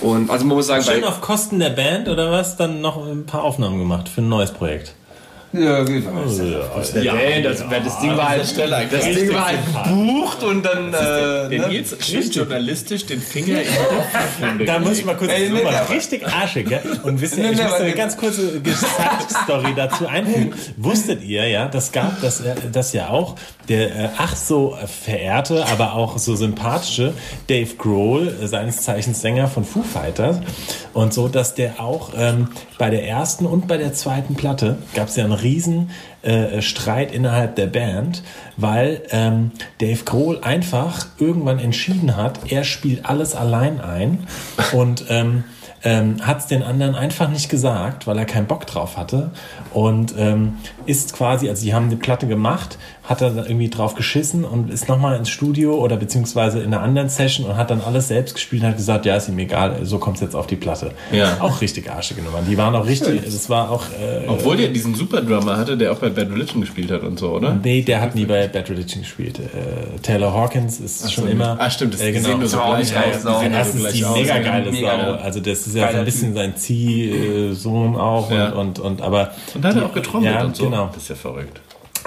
Und 0.00 0.30
also 0.30 0.44
man 0.46 0.56
muss 0.56 0.66
sagen, 0.66 0.82
Schön 0.82 1.04
auf 1.04 1.20
Kosten 1.20 1.58
der 1.58 1.70
Band 1.70 2.08
oder 2.08 2.30
was? 2.30 2.56
Dann 2.56 2.80
noch 2.80 3.06
ein 3.06 3.26
paar 3.26 3.42
Aufnahmen 3.42 3.78
gemacht 3.78 4.08
für 4.08 4.22
ein 4.22 4.28
neues 4.28 4.52
Projekt. 4.52 4.94
Ja, 5.52 5.84
Ja, 5.84 7.14
ja, 7.14 7.40
das, 7.42 7.64
das 7.68 8.00
Ding 8.00 8.16
war 8.16 8.28
halt, 8.28 8.42
das 8.42 9.04
Ding 9.04 9.34
war 9.34 9.46
halt 9.46 9.58
bucht 9.88 10.42
und 10.44 10.64
dann 10.64 10.88
äh, 10.88 11.48
Der 11.48 11.48
ne? 11.48 11.68
Nils 11.68 11.96
schön 12.00 12.30
journalistisch 12.30 13.06
den 13.06 13.20
Finger 13.20 13.60
in 13.60 14.58
die. 14.58 14.64
Da 14.70 14.78
muss 14.78 14.98
ich 14.98 15.04
mal 15.04 15.16
kurz 15.16 15.32
Ey, 15.32 15.50
nee, 15.50 15.62
richtig 15.92 16.26
arschig, 16.26 16.68
gell? 16.68 16.82
Und 17.02 17.20
wisst 17.20 17.36
ihr, 17.36 17.42
Nee, 17.44 17.50
ich 17.52 17.58
nee, 17.58 17.64
muss 17.64 17.72
eine 17.74 17.92
ganz 17.92 18.16
kurze 18.16 18.60
Story 19.44 19.72
dazu 19.74 20.06
einfügen. 20.06 20.54
Wusstet 20.76 21.24
ihr 21.24 21.48
ja, 21.48 21.66
das 21.66 21.90
gab 21.90 22.20
das, 22.20 22.40
äh, 22.40 22.54
das 22.70 22.92
ja 22.92 23.08
auch, 23.08 23.36
der 23.68 23.96
äh, 23.96 24.08
ach 24.18 24.36
so 24.36 24.76
verehrte, 25.04 25.66
aber 25.66 25.94
auch 25.94 26.18
so 26.18 26.36
sympathische 26.36 27.12
Dave 27.48 27.74
Grohl, 27.76 28.36
äh, 28.40 28.46
seines 28.46 28.82
Zeichens 28.82 29.20
Sänger 29.20 29.48
von 29.48 29.64
Foo 29.64 29.82
Fighters 29.82 30.36
und 30.92 31.12
so, 31.12 31.28
dass 31.28 31.54
der 31.54 31.80
auch 31.80 32.10
ähm, 32.16 32.48
bei 32.78 32.90
der 32.90 33.06
ersten 33.06 33.46
und 33.46 33.66
bei 33.66 33.76
der 33.76 33.92
zweiten 33.92 34.34
Platte 34.34 34.78
gab 34.94 35.08
es 35.08 35.16
ja 35.16 35.24
einen 35.24 35.32
riesen 35.42 35.90
äh, 36.22 36.62
Streit 36.62 37.12
innerhalb 37.12 37.56
der 37.56 37.66
Band, 37.66 38.22
weil 38.56 39.02
ähm, 39.10 39.52
Dave 39.78 40.04
Grohl 40.04 40.40
einfach 40.42 41.06
irgendwann 41.18 41.58
entschieden 41.58 42.16
hat, 42.16 42.50
er 42.52 42.64
spielt 42.64 43.06
alles 43.06 43.34
allein 43.34 43.80
ein 43.80 44.26
und 44.72 45.04
ähm, 45.08 45.44
ähm, 45.82 46.26
hat 46.26 46.40
es 46.40 46.46
den 46.46 46.62
anderen 46.62 46.94
einfach 46.94 47.28
nicht 47.28 47.48
gesagt, 47.48 48.06
weil 48.06 48.18
er 48.18 48.26
keinen 48.26 48.46
Bock 48.46 48.66
drauf 48.66 48.96
hatte 48.96 49.30
und 49.72 50.14
ähm, 50.18 50.58
ist 50.86 51.14
quasi, 51.14 51.48
also 51.48 51.64
die 51.64 51.72
haben 51.72 51.86
eine 51.86 51.96
Platte 51.96 52.26
gemacht, 52.26 52.78
hat 53.10 53.20
er 53.22 53.30
dann 53.30 53.44
irgendwie 53.44 53.68
drauf 53.68 53.96
geschissen 53.96 54.44
und 54.44 54.70
ist 54.70 54.88
nochmal 54.88 55.16
ins 55.18 55.28
Studio 55.28 55.74
oder 55.74 55.96
beziehungsweise 55.96 56.60
in 56.60 56.72
einer 56.72 56.80
anderen 56.82 57.08
Session 57.08 57.44
und 57.44 57.56
hat 57.56 57.68
dann 57.70 57.80
alles 57.80 58.06
selbst 58.06 58.34
gespielt 58.34 58.62
und 58.62 58.68
hat 58.68 58.76
gesagt, 58.76 59.04
ja, 59.04 59.16
ist 59.16 59.28
ihm 59.28 59.38
egal, 59.40 59.80
so 59.82 59.98
kommt 59.98 60.16
es 60.18 60.22
jetzt 60.22 60.36
auf 60.36 60.46
die 60.46 60.54
Platte. 60.54 60.92
Ja. 61.10 61.38
Auch 61.40 61.60
richtig 61.60 61.90
arschige 61.90 62.22
Nummern. 62.22 62.44
Die 62.48 62.56
waren 62.56 62.72
auch 62.76 62.86
richtig, 62.86 63.22
das 63.24 63.50
war 63.50 63.68
auch... 63.70 63.82
Äh, 64.00 64.28
Obwohl 64.28 64.56
der 64.56 64.68
diesen 64.68 64.94
Superdrummer 64.94 65.56
hatte, 65.58 65.76
der 65.76 65.90
auch 65.90 65.98
bei 65.98 66.08
Bad 66.08 66.30
Religion 66.30 66.60
gespielt 66.60 66.90
hat 66.92 67.02
und 67.02 67.18
so, 67.18 67.30
oder? 67.32 67.58
Nee, 67.62 67.82
der 67.82 68.00
hat 68.00 68.14
nie 68.14 68.26
bei 68.26 68.46
Bad 68.46 68.70
Religion 68.70 69.02
gespielt. 69.02 69.40
Äh, 69.40 69.98
Taylor 70.02 70.32
Hawkins 70.32 70.78
ist 70.78 71.12
schon 71.12 71.24
so, 71.24 71.30
immer. 71.30 71.56
ah, 71.58 71.68
stimmt, 71.68 71.94
das- 71.94 72.00
äh, 72.02 72.06
die 72.06 72.12
genau. 72.12 72.28
sehen 72.28 72.38
nur 72.38 72.48
so 72.48 72.56
Das 72.58 72.66
gleich 72.66 72.78
nicht 72.78 72.94
geil, 72.94 73.34
aus. 73.34 73.42
Erstens 73.42 73.80
gleich 73.80 73.92
die 73.94 74.04
mega 74.20 74.38
geile 74.38 74.72
Sau. 74.72 74.78
ja. 74.82 75.14
Also 75.16 75.40
das 75.40 75.66
ist 75.66 75.74
ja 75.74 75.90
so 75.90 75.98
ein 75.98 76.04
bisschen 76.04 76.32
sein 76.34 76.54
Ziehsohn 76.56 77.96
auch 77.96 78.30
Ja. 78.30 78.50
und, 78.50 78.78
und, 78.78 78.78
und 78.78 79.02
aber 79.02 79.32
Und 79.54 79.64
da 79.64 79.70
hat 79.70 79.76
er 79.76 79.86
auch 79.86 79.92
getrommelt 79.94 80.32
ja, 80.34 80.44
und 80.44 80.54
so. 80.56 80.64
genau. 80.64 80.86
Das 80.94 81.02
ist 81.02 81.08
ja 81.08 81.14
verrückt. 81.16 81.60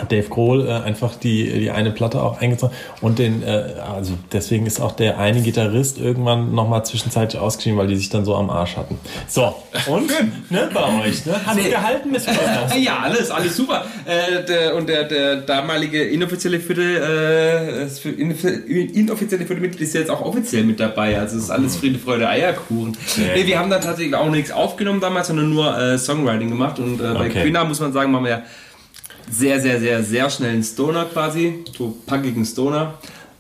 Dave 0.10 0.28
Grohl 0.30 0.68
äh, 0.68 0.72
einfach 0.72 1.16
die, 1.16 1.60
die 1.60 1.72
eine 1.72 1.92
Platte 1.92 2.22
auch 2.24 2.42
eingezogen 2.42 2.74
und 3.02 3.20
den, 3.20 3.44
äh, 3.44 3.64
also 3.96 4.14
deswegen 4.32 4.66
ist 4.66 4.80
auch 4.82 4.94
der 4.94 5.20
eine 5.20 5.42
Gitarrist 5.42 6.00
irgendwann 6.00 6.54
nochmal 6.56 6.84
zwischenzeitlich 6.86 7.40
ausgeschieden, 7.42 7.78
weil 7.78 7.88
die 7.88 7.96
sich 7.96 8.10
dann 8.10 8.26
so 8.26 8.36
am 8.36 8.50
Arsch 8.50 8.76
hatten. 8.76 8.98
So, 9.28 9.56
und 9.88 10.10
ne, 10.50 10.70
bei 10.74 11.06
euch, 11.06 11.26
ne? 11.26 11.34
Hat 11.46 11.56
Nee. 11.56 11.70
gehalten, 11.70 12.12
Miss 12.12 12.26
Podcast? 12.26 12.76
Ja, 12.84 13.00
alles, 13.04 13.30
alles 13.30 13.56
super. 13.56 13.86
Äh, 14.06 14.44
der, 14.46 14.76
und 14.76 14.90
der, 14.90 15.04
der 15.06 15.38
damalige 15.38 16.04
inoffizielle 16.04 16.60
vierte, 16.60 16.82
äh, 16.82 18.20
inoffizielle 19.00 19.46
vierte 19.46 19.62
Mitglied 19.62 19.82
ist 19.88 19.94
ja 19.94 20.00
jetzt 20.02 20.10
auch 20.10 20.22
offiziell 20.22 20.64
mit 20.64 20.80
dabei. 20.80 21.18
Also 21.20 21.38
es 21.38 21.44
ist 21.44 21.50
alles 21.50 21.76
Friede, 21.76 22.00
Freude, 22.00 22.28
Eierkuchen. 22.28 22.98
Nee, 23.18 23.46
wir 23.46 23.60
haben 23.60 23.70
da 23.70 23.80
tatsächlich 23.80 24.16
auch 24.16 24.30
nichts 24.30 24.52
aufgenommen 24.52 25.00
damals, 25.02 25.28
sondern 25.28 25.50
nur 25.50 25.78
äh, 25.78 25.98
Songwriting 25.98 26.50
gemacht. 26.50 26.80
Und 26.80 27.00
äh, 27.00 27.14
bei 27.14 27.24
Okay. 27.34 27.44
Quina 27.44 27.64
muss 27.64 27.80
man 27.80 27.94
sagen, 27.94 28.12
machen 28.12 28.26
wir 28.26 28.32
ja 28.32 28.42
sehr, 29.32 29.60
sehr, 29.60 29.80
sehr, 29.80 30.04
sehr 30.04 30.30
schnellen 30.30 30.64
Stoner 30.64 31.06
quasi, 31.06 31.64
so 31.78 31.98
packigen 32.06 32.46
Stoner. 32.46 32.96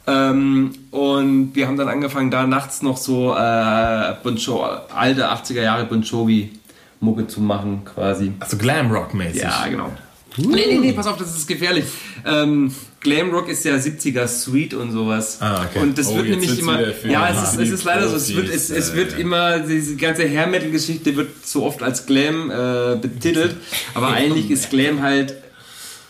Ähm, 0.06 0.72
und 0.92 1.56
wir 1.56 1.68
haben 1.68 1.78
dann 1.78 1.88
angefangen, 1.88 2.30
da 2.30 2.46
nachts 2.46 2.82
noch 2.82 2.98
so 2.98 3.34
äh, 3.34 4.14
bon 4.22 4.36
Jo- 4.36 4.64
alte 4.94 5.32
80er 5.32 5.62
Jahre 5.62 5.86
Bon 5.86 6.02
Jovi 6.02 6.52
Mucke 7.00 7.28
zu 7.28 7.40
machen 7.42 7.84
quasi. 7.86 8.34
Also 8.40 8.58
Glamrock-mäßig. 8.58 9.42
Ja, 9.42 9.66
genau. 9.70 9.92
Nee, 10.38 10.66
nee, 10.68 10.78
nee, 10.80 10.94
pass 10.94 11.06
auf, 11.08 11.18
das 11.18 11.36
ist 11.38 11.48
gefährlich. 11.48 11.86
Ähm, 12.26 12.74
Glamrock 13.02 13.50
ist 13.50 13.64
ja 13.66 13.76
70er 13.76 14.26
Sweet 14.28 14.74
und 14.74 14.92
sowas. 14.92 15.38
Ah, 15.42 15.64
okay. 15.70 15.80
Und 15.84 15.98
das 15.98 16.08
Oh, 16.08 16.16
wird 16.16 16.30
nämlich 16.30 16.58
immer. 16.58 16.80
Ja, 17.06 17.30
es 17.30 17.54
ist, 17.54 17.60
es 17.60 17.70
ist 17.70 17.84
leider 17.84 18.08
so. 18.08 18.16
Es 18.16 18.34
wird, 18.36 18.50
es, 18.50 18.70
es 18.72 18.96
wird 18.96 19.18
immer, 19.20 19.60
diese 19.60 19.96
ganze 19.96 20.28
Hair 20.28 20.48
Metal-Geschichte 20.48 21.16
wird 21.16 21.46
so 21.46 21.64
oft 21.64 21.84
als 21.84 22.06
Glam 22.08 22.50
äh, 22.50 22.96
betitelt. 22.96 23.56
Aber 23.94 24.08
eigentlich 24.08 24.50
ist 24.50 24.70
Glam 24.72 25.02
halt 25.04 25.36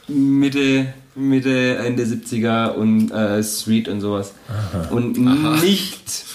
Mitte, 0.08 0.94
Mitte, 1.16 1.78
Ende 1.78 2.04
70er 2.04 2.72
und 2.72 3.12
äh, 3.12 3.44
Street 3.44 3.88
und 3.88 4.02
sowas. 4.02 4.34
Und 4.92 5.18
nicht. 5.18 6.26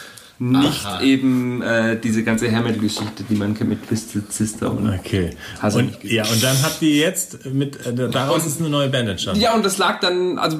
Nicht 0.40 0.86
eben 1.02 1.62
äh, 1.62 1.98
diese 1.98 2.22
ganze 2.22 2.48
Hair 2.48 2.62
Metal-Geschichte, 2.62 3.24
die 3.28 3.34
man 3.34 3.54
kennt 3.54 3.70
mit 3.70 3.88
Twisted 3.88 4.32
Sister 4.32 4.70
und 4.70 4.88
Okay. 4.88 5.30
Und, 5.62 6.04
ja, 6.04 6.22
und 6.22 6.44
dann 6.44 6.62
habt 6.62 6.80
ihr 6.80 6.94
jetzt 6.94 7.44
mit, 7.46 7.84
äh, 7.84 8.08
daraus 8.08 8.46
ist 8.46 8.60
eine 8.60 8.68
neue 8.68 8.88
Band 8.88 9.08
entstanden. 9.08 9.40
Ja, 9.40 9.54
und 9.54 9.64
das 9.64 9.78
lag 9.78 9.98
dann, 9.98 10.38
also 10.38 10.58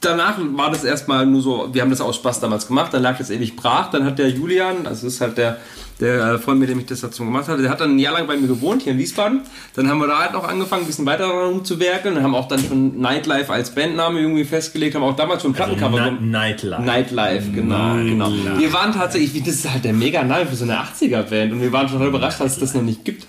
danach 0.00 0.38
war 0.38 0.70
das 0.70 0.84
erstmal 0.84 1.26
nur 1.26 1.42
so, 1.42 1.68
wir 1.72 1.82
haben 1.82 1.90
das 1.90 2.00
aus 2.00 2.16
Spaß 2.16 2.40
damals 2.40 2.66
gemacht, 2.66 2.92
dann 2.92 3.02
lag 3.02 3.18
das 3.18 3.30
ewig 3.30 3.54
brach, 3.54 3.90
dann 3.90 4.04
hat 4.04 4.18
der 4.18 4.30
Julian, 4.30 4.86
also 4.86 5.06
das 5.06 5.14
ist 5.14 5.20
halt 5.20 5.36
der, 5.36 5.58
der 6.00 6.38
Freund, 6.38 6.58
mit 6.58 6.70
dem 6.70 6.78
ich 6.80 6.86
das 6.86 7.02
dazu 7.02 7.24
gemacht 7.24 7.48
hatte, 7.48 7.60
der 7.60 7.70
hat 7.70 7.80
dann 7.80 7.96
ein 7.96 7.98
Jahr 7.98 8.14
lang 8.14 8.26
bei 8.26 8.36
mir 8.36 8.48
gewohnt, 8.48 8.82
hier 8.82 8.92
in 8.92 8.98
Wiesbaden. 8.98 9.42
Dann 9.76 9.88
haben 9.88 9.98
wir 9.98 10.06
da 10.06 10.18
halt 10.18 10.32
noch 10.32 10.44
angefangen, 10.48 10.84
ein 10.84 10.86
bisschen 10.86 11.04
weiter 11.04 11.26
rumzuwerkeln 11.26 12.16
und 12.16 12.22
haben 12.22 12.34
auch 12.34 12.48
dann 12.48 12.60
schon 12.60 12.98
Nightlife 12.98 13.52
als 13.52 13.74
Bandname 13.74 14.20
irgendwie 14.20 14.44
festgelegt, 14.44 14.94
haben 14.94 15.02
auch 15.02 15.16
damals 15.16 15.42
schon 15.42 15.52
Plattencover 15.52 15.98
Na, 15.98 16.04
gemacht. 16.06 16.22
Nightlife. 16.22 16.82
Nightlife, 16.82 17.50
genau, 17.52 17.94
genau. 17.96 18.30
Wir 18.56 18.72
waren 18.72 18.92
tatsächlich, 18.92 19.42
das 19.44 19.56
ist 19.56 19.70
halt 19.70 19.84
der 19.84 19.92
mega 19.92 20.22
Name 20.22 20.46
für 20.46 20.56
so 20.56 20.64
eine 20.64 20.78
80er-Band 20.78 21.52
und 21.52 21.60
wir 21.60 21.72
waren 21.72 21.88
total 21.88 22.08
überrascht, 22.08 22.40
dass 22.40 22.52
es 22.52 22.58
das 22.58 22.74
noch 22.74 22.82
nicht 22.82 23.04
gibt. 23.04 23.26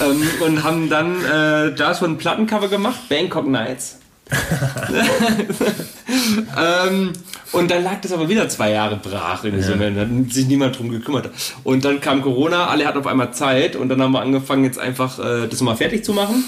Ähm, 0.00 0.22
und 0.46 0.62
haben 0.62 0.88
dann 0.88 1.16
äh, 1.24 1.74
da 1.74 1.94
schon 1.94 2.12
ein 2.12 2.18
Plattencover 2.18 2.68
gemacht, 2.68 3.08
Bangkok 3.08 3.46
Nights. 3.48 3.98
ähm, 6.58 7.12
und 7.52 7.70
dann 7.70 7.84
lag 7.84 8.00
das 8.00 8.12
aber 8.12 8.28
wieder 8.28 8.48
zwei 8.48 8.72
Jahre 8.72 8.96
brach 8.96 9.44
in 9.44 9.54
diesem 9.54 9.78
Moment, 9.78 9.98
hat 9.98 10.32
sich 10.32 10.46
niemand 10.46 10.78
drum 10.78 10.90
gekümmert. 10.90 11.30
Und 11.62 11.84
dann 11.84 12.00
kam 12.00 12.22
Corona, 12.22 12.68
alle 12.68 12.86
hatten 12.86 12.98
auf 12.98 13.06
einmal 13.06 13.34
Zeit 13.34 13.76
und 13.76 13.88
dann 13.88 14.00
haben 14.00 14.12
wir 14.12 14.20
angefangen, 14.20 14.64
jetzt 14.64 14.78
einfach 14.78 15.18
äh, 15.18 15.46
das 15.46 15.60
mal 15.60 15.76
fertig 15.76 16.04
zu 16.04 16.12
machen. 16.12 16.44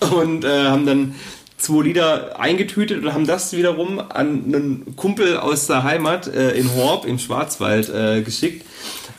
Und 0.00 0.44
äh, 0.44 0.64
haben 0.64 0.86
dann 0.86 1.14
zwei 1.58 1.82
Lieder 1.82 2.38
eingetütet 2.38 3.02
und 3.02 3.12
haben 3.12 3.26
das 3.26 3.52
wiederum 3.52 3.98
an 3.98 4.44
einen 4.46 4.96
Kumpel 4.96 5.38
aus 5.38 5.66
der 5.66 5.82
Heimat 5.82 6.28
äh, 6.28 6.52
in 6.52 6.74
Horb 6.74 7.06
im 7.06 7.18
Schwarzwald 7.18 7.88
äh, 7.88 8.22
geschickt, 8.22 8.66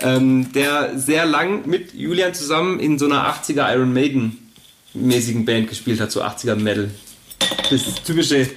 ähm, 0.02 0.52
der 0.54 0.98
sehr 0.98 1.25
lang 1.25 1.68
mit 1.68 1.94
Julian 1.94 2.34
zusammen 2.34 2.80
in 2.80 3.00
so 3.00 3.06
einer 3.06 3.28
80er 3.28 3.74
Iron 3.74 3.94
Maiden 3.94 4.52
mäßigen 4.94 5.46
Band 5.46 5.70
gespielt 5.70 6.00
hat, 6.00 6.12
so 6.12 6.24
80er 6.24 6.56
Metal. 6.56 6.90
Das 7.70 7.82
typische 8.06 8.48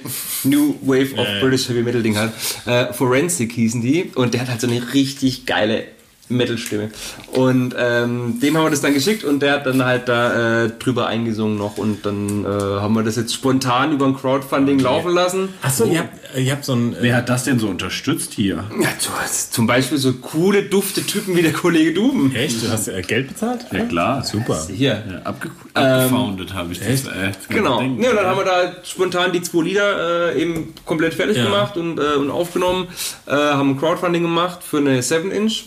New 0.43 0.75
Wave 0.81 1.15
of 1.17 1.27
British 1.41 1.69
Heavy 1.69 1.81
Metal 1.81 2.03
Ding 2.03 2.17
halt. 2.17 2.31
Äh, 2.65 2.93
Forensic 2.93 3.53
hießen 3.53 3.81
die 3.81 4.11
und 4.15 4.33
der 4.33 4.41
hat 4.41 4.49
halt 4.49 4.61
so 4.61 4.67
eine 4.67 4.93
richtig 4.93 5.45
geile 5.45 5.85
Metal-Stimme. 6.29 6.91
Und 7.33 7.75
ähm, 7.77 8.39
dem 8.39 8.57
haben 8.57 8.65
wir 8.65 8.69
das 8.69 8.81
dann 8.81 8.93
geschickt 8.93 9.23
und 9.23 9.41
der 9.41 9.53
hat 9.53 9.65
dann 9.65 9.83
halt 9.83 10.07
da 10.07 10.65
äh, 10.65 10.69
drüber 10.69 11.07
eingesungen 11.07 11.57
noch 11.57 11.77
und 11.77 12.05
dann 12.05 12.45
äh, 12.45 12.47
haben 12.47 12.93
wir 12.95 13.03
das 13.03 13.15
jetzt 13.15 13.33
spontan 13.33 13.91
über 13.93 14.05
ein 14.05 14.15
Crowdfunding 14.15 14.79
laufen 14.79 15.11
lassen. 15.13 15.49
Achso, 15.61 15.85
ihr 15.85 15.99
habt, 15.99 16.37
ihr 16.37 16.51
habt 16.51 16.65
so 16.65 16.73
ein. 16.73 16.95
Wer 16.99 17.17
hat 17.17 17.29
das 17.29 17.43
denn 17.45 17.59
so 17.59 17.67
unterstützt 17.67 18.33
hier? 18.33 18.63
Ja, 18.79 18.89
so, 18.99 19.09
zum 19.51 19.67
Beispiel 19.67 19.97
so 19.97 20.13
coole, 20.13 20.63
dufte 20.63 21.01
Typen 21.03 21.35
wie 21.35 21.41
der 21.41 21.53
Kollege 21.53 21.93
Duben. 21.93 22.33
Echt? 22.35 22.63
Du 22.63 22.69
hast 22.69 22.87
äh, 22.87 23.01
Geld 23.01 23.29
bezahlt? 23.29 23.65
Ja 23.71 23.85
klar. 23.85 24.23
Super. 24.23 24.65
Hier. 24.71 25.03
Ja, 25.11 25.21
abge 25.23 25.49
abgefoundet 25.73 26.53
habe 26.53 26.71
ich 26.73 26.79
das. 26.79 27.05
Äh, 27.05 27.31
Genau. 27.49 27.79
Ding. 27.79 28.01
Ja, 28.01 28.11
und 28.11 28.15
dann 28.17 28.25
haben 28.27 28.37
wir 28.37 28.45
da 28.45 28.73
spontan 28.83 29.31
die 29.31 29.41
zwei 29.41 29.63
Lieder 29.63 30.33
äh, 30.35 30.41
eben 30.41 30.73
komplett 30.85 31.13
fertig 31.13 31.37
Ja. 31.37 31.45
gemacht 31.45 31.77
und, 31.77 31.97
äh, 31.99 32.15
und 32.17 32.29
aufgenommen, 32.29 32.87
äh, 33.25 33.31
haben 33.31 33.71
ein 33.71 33.79
Crowdfunding 33.79 34.21
gemacht 34.23 34.59
für 34.63 34.77
eine 34.77 35.01
7-Inch. 35.01 35.65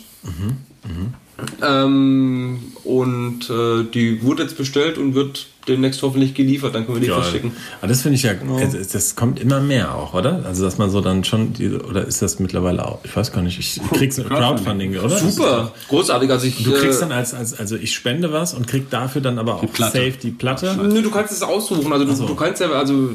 Ähm, 1.63 2.59
und 2.85 3.51
äh, 3.51 3.85
die 3.93 4.23
wurde 4.23 4.43
jetzt 4.43 4.57
bestellt 4.57 4.99
und 4.99 5.15
wird 5.15 5.49
demnächst 5.67 6.03
hoffentlich 6.03 6.35
geliefert, 6.35 6.75
dann 6.75 6.85
können 6.87 6.97
wir 6.97 7.03
die 7.03 7.09
Geil. 7.09 7.23
verschicken. 7.23 7.53
Aber 7.81 7.89
das 7.89 8.03
finde 8.03 8.17
ich 8.17 8.23
ja, 8.25 8.33
also 8.59 8.79
das 8.93 9.15
kommt 9.17 9.41
immer 9.41 9.61
mehr 9.61 9.95
auch, 9.95 10.13
oder? 10.15 10.45
Also 10.45 10.65
dass 10.65 10.79
man 10.79 10.91
so 10.91 11.01
dann 11.01 11.23
schon, 11.25 11.53
die, 11.53 11.71
oder 11.71 12.05
ist 12.05 12.21
das 12.21 12.39
mittlerweile 12.41 12.85
auch, 12.87 12.99
ich 13.05 13.17
weiß 13.17 13.33
gar 13.33 13.43
nicht, 13.43 13.59
ich 13.59 13.81
krieg's 13.93 14.19
ein 14.19 14.29
Crowdfunding, 14.29 14.97
oder? 14.99 15.17
Super, 15.19 15.73
großartig. 15.89 16.31
Also 16.31 16.47
ich, 16.47 16.63
Du 16.63 16.73
kriegst 16.73 16.99
äh, 16.99 17.01
dann 17.03 17.13
als, 17.13 17.33
als, 17.33 17.59
also 17.59 17.77
ich 17.77 17.95
spende 17.95 18.33
was 18.33 18.55
und 18.55 18.67
krieg 18.67 18.91
dafür 18.91 19.21
dann 19.21 19.39
aber 19.39 19.57
auch 19.57 19.73
Platte. 19.73 19.99
safe 19.99 20.19
die 20.23 20.31
Platte. 20.33 20.77
Nö, 20.77 21.01
du 21.03 21.11
kannst 21.11 21.33
es 21.33 21.43
aussuchen. 21.43 21.93
Also 21.93 22.05
du, 22.05 22.27
du 22.27 22.35
kannst 22.35 22.61
ja, 22.61 22.71
also 22.71 23.11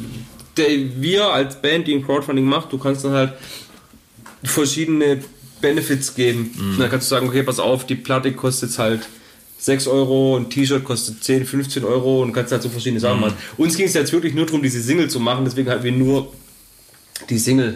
der, 0.56 0.68
wir 1.02 1.28
als 1.28 1.62
Band, 1.62 1.88
die 1.88 1.96
ein 1.96 2.06
Crowdfunding 2.06 2.46
macht, 2.46 2.72
du 2.72 2.78
kannst 2.78 3.04
dann 3.06 3.12
halt 3.12 3.34
verschiedene 4.44 5.20
Benefits 5.62 6.16
geben. 6.16 6.52
Mhm. 6.56 6.80
Dann 6.80 6.90
kannst 6.90 7.10
du 7.10 7.16
sagen, 7.16 7.28
okay, 7.28 7.44
pass 7.44 7.60
auf, 7.60 7.86
die 7.86 7.96
Platte 7.96 8.32
kostet 8.34 8.70
jetzt 8.70 8.80
halt 8.80 9.02
6 9.60 9.88
Euro, 9.88 10.38
ein 10.38 10.50
T-Shirt 10.50 10.84
kostet 10.84 11.24
10, 11.24 11.46
15 11.46 11.84
Euro 11.84 12.22
und 12.22 12.32
kannst 12.34 12.52
halt 12.52 12.62
so 12.62 12.70
verschiedene 12.70 13.00
Mhm. 13.00 13.02
Sachen 13.02 13.20
machen. 13.22 13.34
Uns 13.58 13.76
ging 13.76 13.88
es 13.88 13.94
jetzt 13.94 14.14
wirklich 14.14 14.34
nur 14.34 14.46
darum, 14.46 14.62
diese 14.62 14.82
Single 14.82 15.10
zu 15.10 15.20
machen, 15.20 15.46
deswegen 15.46 15.70
hatten 15.70 15.84
wir 15.84 15.92
nur 15.92 16.32
die 17.30 17.40
Single 17.40 17.76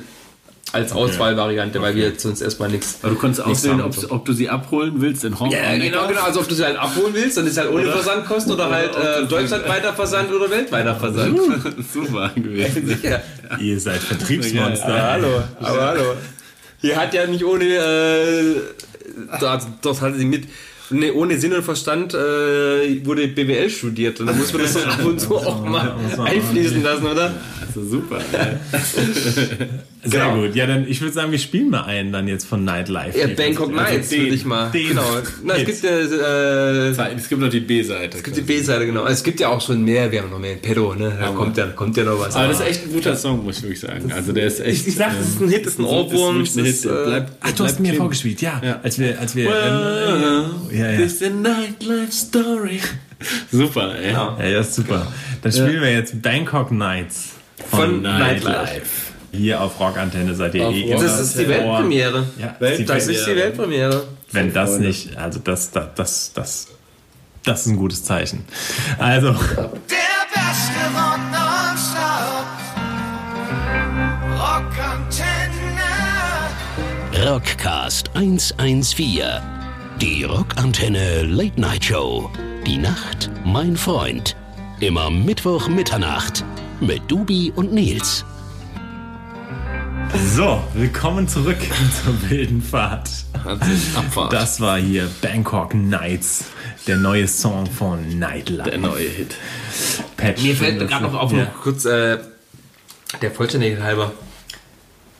als 0.73 0.93
Auswahlvariante, 0.93 1.81
weil 1.81 1.95
wir 1.95 2.03
jetzt 2.09 2.21
sonst 2.21 2.39
erstmal 2.39 2.69
nichts. 2.69 2.99
Aber 3.01 3.13
du 3.13 3.25
nichts 3.27 3.41
auswählen, 3.41 3.81
ob, 3.81 3.93
ob 4.09 4.23
du 4.25 4.31
sie 4.31 4.47
abholen 4.47 5.01
willst 5.01 5.25
in 5.25 5.37
Hongkong. 5.37 5.59
Ja, 5.59 5.75
genau, 5.77 6.07
genau. 6.07 6.21
Also 6.21 6.39
ob 6.39 6.47
du 6.47 6.55
sie 6.55 6.63
halt 6.63 6.77
abholen 6.77 7.13
willst, 7.13 7.35
dann 7.35 7.45
ist 7.47 7.57
halt 7.57 7.69
ohne 7.71 7.81
Oder- 7.83 7.91
Versandkosten 7.93 8.53
oder 8.53 8.69
halt 8.69 8.95
äh, 8.95 9.25
deutschlandweiter 9.27 9.91
Versand 9.93 10.31
oder 10.31 10.49
weltweiter 10.49 10.95
Versand. 10.95 11.37
Super 11.93 12.31
gewesen. 12.35 12.87
Sicher. 12.87 13.21
Ihr 13.59 13.79
seid 13.81 13.99
Vertriebsmonster. 14.01 14.85
Aber 14.87 15.01
hallo, 15.11 15.43
aber 15.59 15.81
hallo. 15.87 16.03
Hier 16.81 16.97
hat 16.97 17.13
ja 17.13 17.27
nicht 17.27 17.45
ohne, 17.45 17.63
äh, 17.65 18.61
dort, 19.39 19.67
dort 19.81 20.01
hatte 20.01 20.17
sie 20.17 20.25
mit, 20.25 20.47
ne, 20.91 21.13
ohne 21.13 21.37
Sinn 21.39 21.53
und 21.53 21.63
Verstand 21.63 22.13
äh, 22.13 23.05
wurde 23.05 23.27
BWL 23.27 23.69
studiert. 23.69 24.19
Und 24.19 24.27
da 24.27 24.33
muss 24.33 24.51
man 24.53 24.61
das 24.63 24.73
doch 24.75 24.87
ab 24.87 25.05
und 25.05 25.19
zu 25.19 25.35
auch 25.37 25.63
mal 25.65 25.95
einfließen 26.25 26.83
lassen, 26.83 27.05
oder? 27.05 27.33
Also 27.67 27.83
super. 27.87 28.19
Sehr 30.03 30.25
Genau. 30.25 30.41
gut. 30.41 30.55
Ja, 30.55 30.65
dann 30.65 30.87
ich 30.87 30.99
würde 30.99 31.13
sagen, 31.13 31.31
wir 31.31 31.37
spielen 31.37 31.69
mal 31.69 31.83
einen 31.83 32.11
dann 32.11 32.27
jetzt 32.27 32.45
von 32.47 32.63
Nightlife. 32.65 33.17
Ja. 33.19 33.27
Bangkok 33.27 33.69
Also 33.77 33.93
Nights, 33.93 34.11
würde 34.11 34.25
ich 34.33 34.45
mal. 34.45 34.71
den. 34.71 34.89
Genau. 34.89 35.03
Na, 35.43 35.55
es 35.55 35.65
gibt 35.65 35.83
ja, 35.83 35.89
äh, 35.91 37.15
Es 37.15 37.29
gibt 37.29 37.39
noch 37.39 37.49
die 37.49 37.59
B-Seite. 37.59 38.17
es 38.17 38.23
gibt 38.23 38.35
die 38.37 38.41
B-Seite, 38.41 38.87
genau. 38.87 39.05
Es 39.05 39.23
gibt 39.23 39.39
ja 39.39 39.49
auch 39.49 39.61
schon 39.61 39.83
mehr, 39.85 40.11
wir 40.11 40.23
haben 40.23 40.31
noch 40.31 40.39
mehr 40.39 40.53
in 40.53 40.59
Pedo, 40.59 40.95
ne? 40.95 41.15
Da 41.19 41.27
kommt 41.27 41.55
ja, 41.55 41.67
kommt 41.67 41.95
ja 41.97 42.03
noch 42.03 42.19
was. 42.19 42.35
Aber 42.35 42.47
das 42.47 42.61
ist 42.61 42.67
echt 42.67 42.85
ein 42.87 42.93
guter 42.93 43.15
Song, 43.15 43.43
muss 43.43 43.57
ich 43.57 43.63
wirklich 43.63 43.79
sagen. 43.79 44.11
Also 44.11 44.31
der 44.33 44.47
ist 44.47 44.59
echt. 44.59 44.81
ich, 44.81 44.87
ich 44.87 44.95
sag, 44.95 45.15
das 45.17 45.27
ist 45.29 45.41
ein 45.41 45.49
Hit, 45.49 45.65
das 45.67 45.73
ist 45.73 45.79
ein 45.79 45.85
Ohrwurm. 45.85 46.41
Ist 46.41 46.57
ein 46.57 46.65
Hit. 46.65 46.73
ist, 46.73 46.85
äh, 46.85 46.89
Bleibt- 47.05 47.31
Ach, 47.41 47.51
du 47.51 47.63
hast 47.63 47.79
mir 47.79 47.93
vorgespielt, 47.93 48.41
ja. 48.41 48.59
Ja. 48.63 48.79
Als 48.81 48.97
wir, 48.97 49.19
als 49.19 49.35
wir. 49.35 49.45
ähm, 49.45 50.45
ja, 50.71 50.80
ja. 50.89 50.97
This 50.97 51.21
is 51.21 51.23
a 51.23 51.29
nightlife 51.29 52.11
story. 52.11 52.79
Super, 53.51 53.95
ey. 53.95 54.11
Ja. 54.13 54.35
Ja, 54.39 54.45
ja, 54.45 54.59
ist 54.61 54.73
super. 54.73 55.05
Dann 55.43 55.51
spielen 55.51 55.81
wir 55.81 55.93
jetzt 55.93 56.19
Bangkok 56.21 56.71
Nights 56.71 57.33
Von 57.69 58.01
Nightlife. 58.01 58.81
hier 59.31 59.61
auf 59.61 59.79
Rockantenne 59.79 60.33
seid 60.33 60.55
ihr 60.55 60.67
Auf 60.67 60.73
eh 60.73 60.89
Das 60.91 61.19
ist 61.19 61.37
die. 61.37 61.47
Weltpremiere. 61.47 62.25
Ja, 62.39 62.55
Welt- 62.59 62.79
die 62.79 62.85
Das 62.85 63.07
ist 63.07 63.25
die 63.27 63.35
Weltpremiere. 63.35 64.05
Wenn 64.31 64.51
das 64.53 64.79
nicht, 64.79 65.15
also 65.17 65.39
das, 65.39 65.69
das, 65.71 65.87
das, 65.95 66.31
das, 66.33 66.67
das 67.43 67.61
ist 67.61 67.67
ein 67.67 67.77
gutes 67.77 68.03
Zeichen. 68.03 68.43
Also, 68.97 69.33
Der 69.33 69.37
beste 70.33 70.81
Rock 70.95 71.19
nonstop. 71.31 72.47
Rockantenne. 74.39 77.29
Rockcast 77.29 78.09
114. 78.15 79.60
Die 80.01 80.23
Rockantenne 80.23 81.21
Late 81.23 81.61
Night 81.61 81.85
Show. 81.85 82.29
Die 82.65 82.77
Nacht, 82.77 83.29
mein 83.45 83.77
Freund. 83.77 84.35
Immer 84.79 85.11
Mittwoch 85.11 85.67
Mitternacht 85.67 86.43
mit 86.79 87.01
Dubi 87.07 87.53
und 87.55 87.71
Nils. 87.71 88.25
so, 90.35 90.63
willkommen 90.73 91.27
zurück 91.27 91.59
zur 92.03 92.29
wilden 92.31 92.63
Fahrt. 92.63 93.09
Abfahrt. 93.95 94.33
Das 94.33 94.59
war 94.59 94.79
hier 94.79 95.07
Bangkok 95.21 95.75
Nights, 95.75 96.45
der 96.87 96.97
neue 96.97 97.27
Song 97.27 97.67
von 97.67 98.17
Nightlife. 98.17 98.69
der 98.69 98.79
neue 98.79 99.07
Hit. 99.07 99.35
Patch, 100.17 100.41
Mir 100.41 100.55
fällt 100.55 100.79
gerade 100.79 101.03
noch 101.03 101.13
auf, 101.13 101.31
ja. 101.31 101.45
noch 101.45 101.61
kurz 101.61 101.85
äh, 101.85 102.17
der 103.21 103.31
Vollständigkeit 103.31 103.83
halber. 103.83 104.11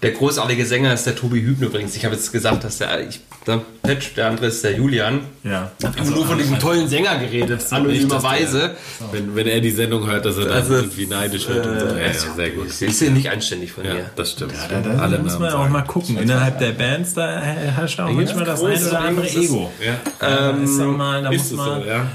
Der 0.02 0.12
großartige 0.12 0.66
Sänger 0.66 0.92
ist 0.94 1.06
der 1.06 1.16
Tobi 1.16 1.42
Hübner 1.42 1.68
übrigens. 1.68 1.96
Ich 1.96 2.04
habe 2.04 2.16
jetzt 2.16 2.32
gesagt, 2.32 2.64
dass 2.64 2.80
der, 2.80 3.08
ich, 3.08 3.20
der 3.48 3.62
Patch, 3.82 4.14
der 4.14 4.28
andere 4.28 4.48
ist 4.48 4.64
der 4.64 4.76
Julian. 4.76 5.22
Ja. 5.44 5.72
Ich 5.80 5.86
habe 5.86 6.12
nur 6.12 6.26
von 6.28 6.38
diesem 6.38 6.60
tollen 6.60 6.88
Sänger 6.88 7.18
geredet, 7.18 7.66
anonymerweise. 7.72 8.76
Wenn, 9.12 9.36
wenn 9.36 9.48
er 9.48 9.60
die 9.62 9.72
Sendung 9.72 10.06
hört, 10.06 10.26
dass 10.26 10.38
er 10.38 10.46
dann 10.46 10.54
Also, 10.58 10.76
irgendwie 10.76 11.08
neidisch 11.08 11.48
wird 11.48 11.66
und 11.66 11.80
so. 11.80 11.88
Ja, 11.88 11.98
ja, 11.98 12.14
sehr 12.14 12.50
gut. 12.52 12.68
Das 12.70 12.82
ist 12.82 13.02
ja 13.02 13.10
nicht 13.10 13.30
anständig 13.32 13.72
von 13.72 13.84
Ja, 13.84 13.94
mir. 13.96 14.06
das 14.16 14.34
stimmt. 14.34 14.54
Da, 14.70 14.80
da 14.82 15.00
Alle 15.00 15.18
muss 15.20 15.40
man 15.40 15.50
auch 15.50 15.62
sagen. 15.62 15.72
mal 15.74 15.82
gucken. 15.82 16.18
Innerhalb 16.18 16.60
der 16.60 16.72
Bands, 16.74 17.16
da 17.16 17.40
herrscht 17.42 18.00
auch 18.00 18.12
manchmal 18.12 18.46
das 18.46 18.62
ein 18.62 18.68
große 18.70 18.90
oder 18.90 19.00
andere 19.00 19.28
Ego. 19.30 19.72
Ja. 19.84 19.94
Da 20.20 20.50
ist 20.52 20.80
auch 20.80 20.86
mal, 20.96 21.24
da 21.24 21.30
Ist 21.32 21.38
muss 21.38 21.44
es 21.46 21.50
so, 21.50 21.56
man 21.58 21.88
ja? 21.88 22.06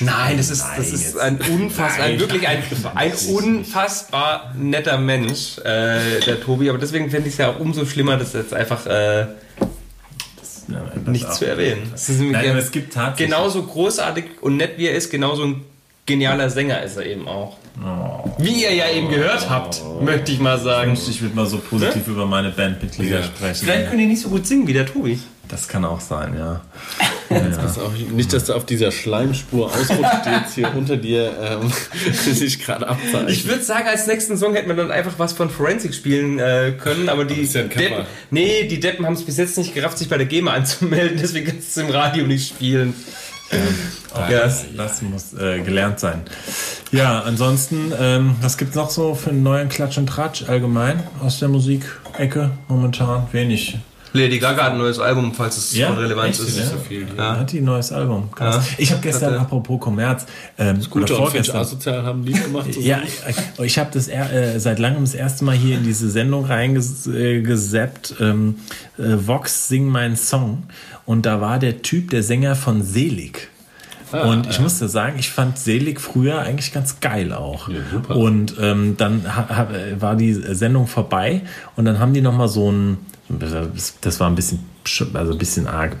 Nein, 0.00 0.36
das 0.36 0.50
ist, 0.50 0.64
das 0.76 0.92
ist 0.92 1.18
ein 1.18 1.38
unfassbar, 1.40 2.06
ein, 2.06 2.18
wirklich 2.18 2.48
ein, 2.48 2.62
ein 2.96 3.12
unfassbar 3.32 4.52
netter 4.58 4.98
Mensch, 4.98 5.58
äh, 5.58 6.20
der 6.26 6.40
Tobi. 6.42 6.68
Aber 6.68 6.78
deswegen 6.78 7.10
finde 7.10 7.28
ich 7.28 7.34
es 7.34 7.38
ja 7.38 7.50
auch 7.50 7.60
umso 7.60 7.86
schlimmer, 7.86 8.16
das 8.16 8.32
jetzt 8.32 8.52
einfach 8.52 8.84
äh, 8.86 9.26
Ja, 10.68 10.82
das 10.94 11.12
nicht 11.12 11.26
auch. 11.26 11.32
zu 11.32 11.46
erwähnen. 11.46 11.92
Nein, 12.08 12.44
ja 12.44 12.50
aber 12.50 12.60
es 12.60 12.70
gibt 12.70 12.94
tatsächlich. 12.94 13.30
genauso 13.30 13.62
großartig 13.62 14.24
und 14.40 14.56
nett 14.56 14.72
wie 14.76 14.86
er 14.86 14.94
ist, 14.94 15.10
genauso 15.10 15.44
ein 15.44 15.64
genialer 16.06 16.50
Sänger 16.50 16.82
ist 16.82 16.96
er 16.96 17.06
eben 17.06 17.28
auch. 17.28 17.56
Wie 18.38 18.62
ihr 18.62 18.72
ja 18.72 18.88
eben 18.90 19.08
gehört 19.08 19.50
habt, 19.50 19.82
möchte 20.00 20.32
ich 20.32 20.38
mal 20.38 20.58
sagen. 20.58 20.92
Ich 20.94 21.20
würde 21.20 21.34
mal 21.34 21.46
so 21.46 21.58
positiv 21.58 22.06
über 22.06 22.24
meine 22.26 22.50
Bandmitglieder 22.50 23.22
sprechen. 23.24 23.64
Vielleicht 23.64 23.88
können 23.88 23.98
die 23.98 24.06
nicht 24.06 24.22
so 24.22 24.28
gut 24.28 24.46
singen 24.46 24.66
wie 24.66 24.72
der 24.72 24.86
Tobi. 24.86 25.18
Das 25.48 25.68
kann 25.68 25.84
auch 25.84 26.00
sein, 26.00 26.34
ja. 26.36 26.62
Pass 27.28 27.78
auf, 27.78 27.92
nicht, 27.96 28.32
dass 28.32 28.44
du 28.44 28.54
auf 28.54 28.64
dieser 28.64 28.90
Schleimspur 28.92 29.66
ausrutscht, 29.66 30.26
die 30.26 30.30
jetzt 30.30 30.54
hier 30.54 30.74
unter 30.74 30.96
dir 30.96 31.60
ähm, 31.62 31.72
sich 32.12 32.60
gerade 32.60 32.88
abzeichnet. 32.88 33.30
Ich 33.30 33.46
würde 33.46 33.62
sagen, 33.62 33.86
als 33.88 34.06
nächsten 34.06 34.36
Song 34.36 34.54
hätten 34.54 34.68
wir 34.68 34.76
dann 34.76 34.90
einfach 34.90 35.18
was 35.18 35.32
von 35.32 35.50
Forensic 35.50 35.94
spielen 35.94 36.38
äh, 36.38 36.72
können, 36.78 37.08
aber 37.08 37.24
die 37.24 37.42
ist 37.42 37.54
ja. 37.54 37.64
Deppen, 37.64 38.06
nee, 38.30 38.64
die 38.68 38.80
Deppen 38.80 39.04
haben 39.06 39.14
es 39.14 39.24
bis 39.24 39.36
jetzt 39.36 39.58
nicht 39.58 39.74
gerafft, 39.74 39.98
sich 39.98 40.08
bei 40.08 40.16
der 40.16 40.26
GEMA 40.26 40.52
anzumelden, 40.52 41.18
deswegen 41.22 41.46
kannst 41.46 41.76
du 41.76 41.80
es 41.80 41.86
im 41.86 41.92
Radio 41.92 42.26
nicht 42.26 42.48
spielen. 42.48 42.94
Ja, 44.16 44.28
das, 44.28 44.64
das 44.76 45.02
muss 45.02 45.34
äh, 45.34 45.60
gelernt 45.60 45.98
sein. 45.98 46.22
Ja, 46.92 47.20
ansonsten, 47.22 47.92
ähm, 47.98 48.36
was 48.40 48.56
gibt's 48.56 48.76
noch 48.76 48.88
so 48.88 49.16
für 49.16 49.30
einen 49.30 49.42
neuen 49.42 49.68
Klatsch 49.68 49.98
und 49.98 50.06
Tratsch 50.06 50.48
allgemein 50.48 51.02
aus 51.20 51.40
der 51.40 51.48
Musikecke? 51.48 52.52
Momentan 52.68 53.26
wenig. 53.32 53.76
Lady 54.16 54.38
Gaga 54.38 54.62
hat 54.64 54.72
ein 54.72 54.78
neues 54.78 54.98
Album, 55.00 55.34
falls 55.34 55.56
es 55.58 55.76
von 55.76 55.98
Relevanz 55.98 56.38
echt, 56.38 56.48
ist. 56.48 56.58
ja? 56.58 56.64
so 56.66 56.76
viel 56.78 57.06
hier. 57.12 57.22
Hat 57.38 57.50
die 57.50 57.58
ein 57.58 57.64
neues 57.64 57.90
Album? 57.92 58.30
Krass. 58.30 58.64
Ich 58.78 58.90
habe 58.92 59.02
gestern, 59.02 59.32
Hatte- 59.32 59.40
apropos 59.42 59.80
Kommerz, 59.80 60.24
ähm, 60.56 60.78
oder 60.92 61.06
vorgestern, 61.08 61.56
Asozial 61.56 62.04
haben 62.04 62.22
Lied 62.24 62.42
gemacht. 62.44 62.68
Ja, 62.80 63.00
ich- 63.04 63.60
ich 63.64 63.78
habe 63.78 63.90
das 63.92 64.06
äh, 64.08 64.58
seit 64.58 64.78
langem 64.78 65.00
das 65.02 65.14
erste 65.14 65.44
Mal 65.44 65.56
hier 65.56 65.76
in 65.78 65.82
diese 65.84 66.08
Sendung 66.10 66.44
reingesappt. 66.44 68.14
Ähm, 68.20 68.56
äh, 68.98 69.02
Vox 69.26 69.68
Sing 69.68 69.88
meinen 69.88 70.16
Song. 70.16 70.64
Und 71.06 71.26
da 71.26 71.40
war 71.40 71.58
der 71.58 71.82
Typ, 71.82 72.10
der 72.10 72.22
Sänger 72.22 72.54
von 72.56 72.82
Selig. 72.82 73.48
und 74.12 74.48
ich 74.48 74.60
musste 74.60 74.88
sagen, 74.88 75.16
ich 75.18 75.30
fand 75.30 75.58
Selig 75.58 76.00
früher 76.00 76.38
eigentlich 76.38 76.72
ganz 76.72 77.00
geil 77.00 77.32
auch. 77.32 77.68
super. 77.90 78.14
Und 78.16 78.54
ähm, 78.60 78.96
dann 78.96 79.24
war 79.98 80.14
die 80.14 80.32
Sendung 80.34 80.86
vorbei 80.86 81.40
und 81.74 81.84
dann 81.84 81.98
haben 81.98 82.14
die 82.14 82.20
noch 82.20 82.36
mal 82.36 82.46
so 82.48 82.70
ein, 82.70 82.98
das 83.28 84.20
war 84.20 84.28
ein 84.28 84.34
bisschen, 84.34 84.58
sch- 84.86 85.14
also 85.14 85.32
ein 85.32 85.38
bisschen 85.38 85.66
arg, 85.66 85.96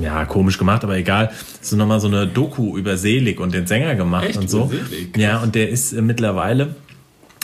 ja, 0.00 0.24
komisch 0.24 0.56
gemacht, 0.58 0.84
aber 0.84 0.96
egal, 0.96 1.30
so 1.60 1.76
noch 1.76 1.86
mal 1.86 2.00
so 2.00 2.06
eine 2.06 2.26
Doku 2.26 2.76
über 2.78 2.96
Selig 2.96 3.40
und 3.40 3.52
den 3.54 3.66
Sänger 3.66 3.94
gemacht 3.96 4.26
Echt? 4.28 4.38
und 4.38 4.48
so. 4.48 4.72
Ja, 5.16 5.38
und 5.42 5.54
der 5.54 5.68
ist 5.68 5.92
äh, 5.92 6.00
mittlerweile 6.02 6.76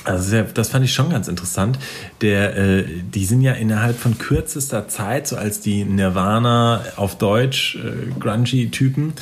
also 0.04 0.30
sehr, 0.30 0.44
das 0.44 0.70
fand 0.70 0.86
ich 0.86 0.94
schon 0.94 1.10
ganz 1.10 1.28
interessant. 1.28 1.78
Der, 2.22 2.56
äh, 2.56 2.84
die 3.14 3.26
sind 3.26 3.42
ja 3.42 3.52
innerhalb 3.52 3.98
von 3.98 4.16
kürzester 4.16 4.88
Zeit, 4.88 5.26
so 5.28 5.36
als 5.36 5.60
die 5.60 5.84
Nirvana 5.84 6.82
auf 6.96 7.18
Deutsch, 7.18 7.76
äh, 7.76 8.18
grungy-Typen, 8.18 9.12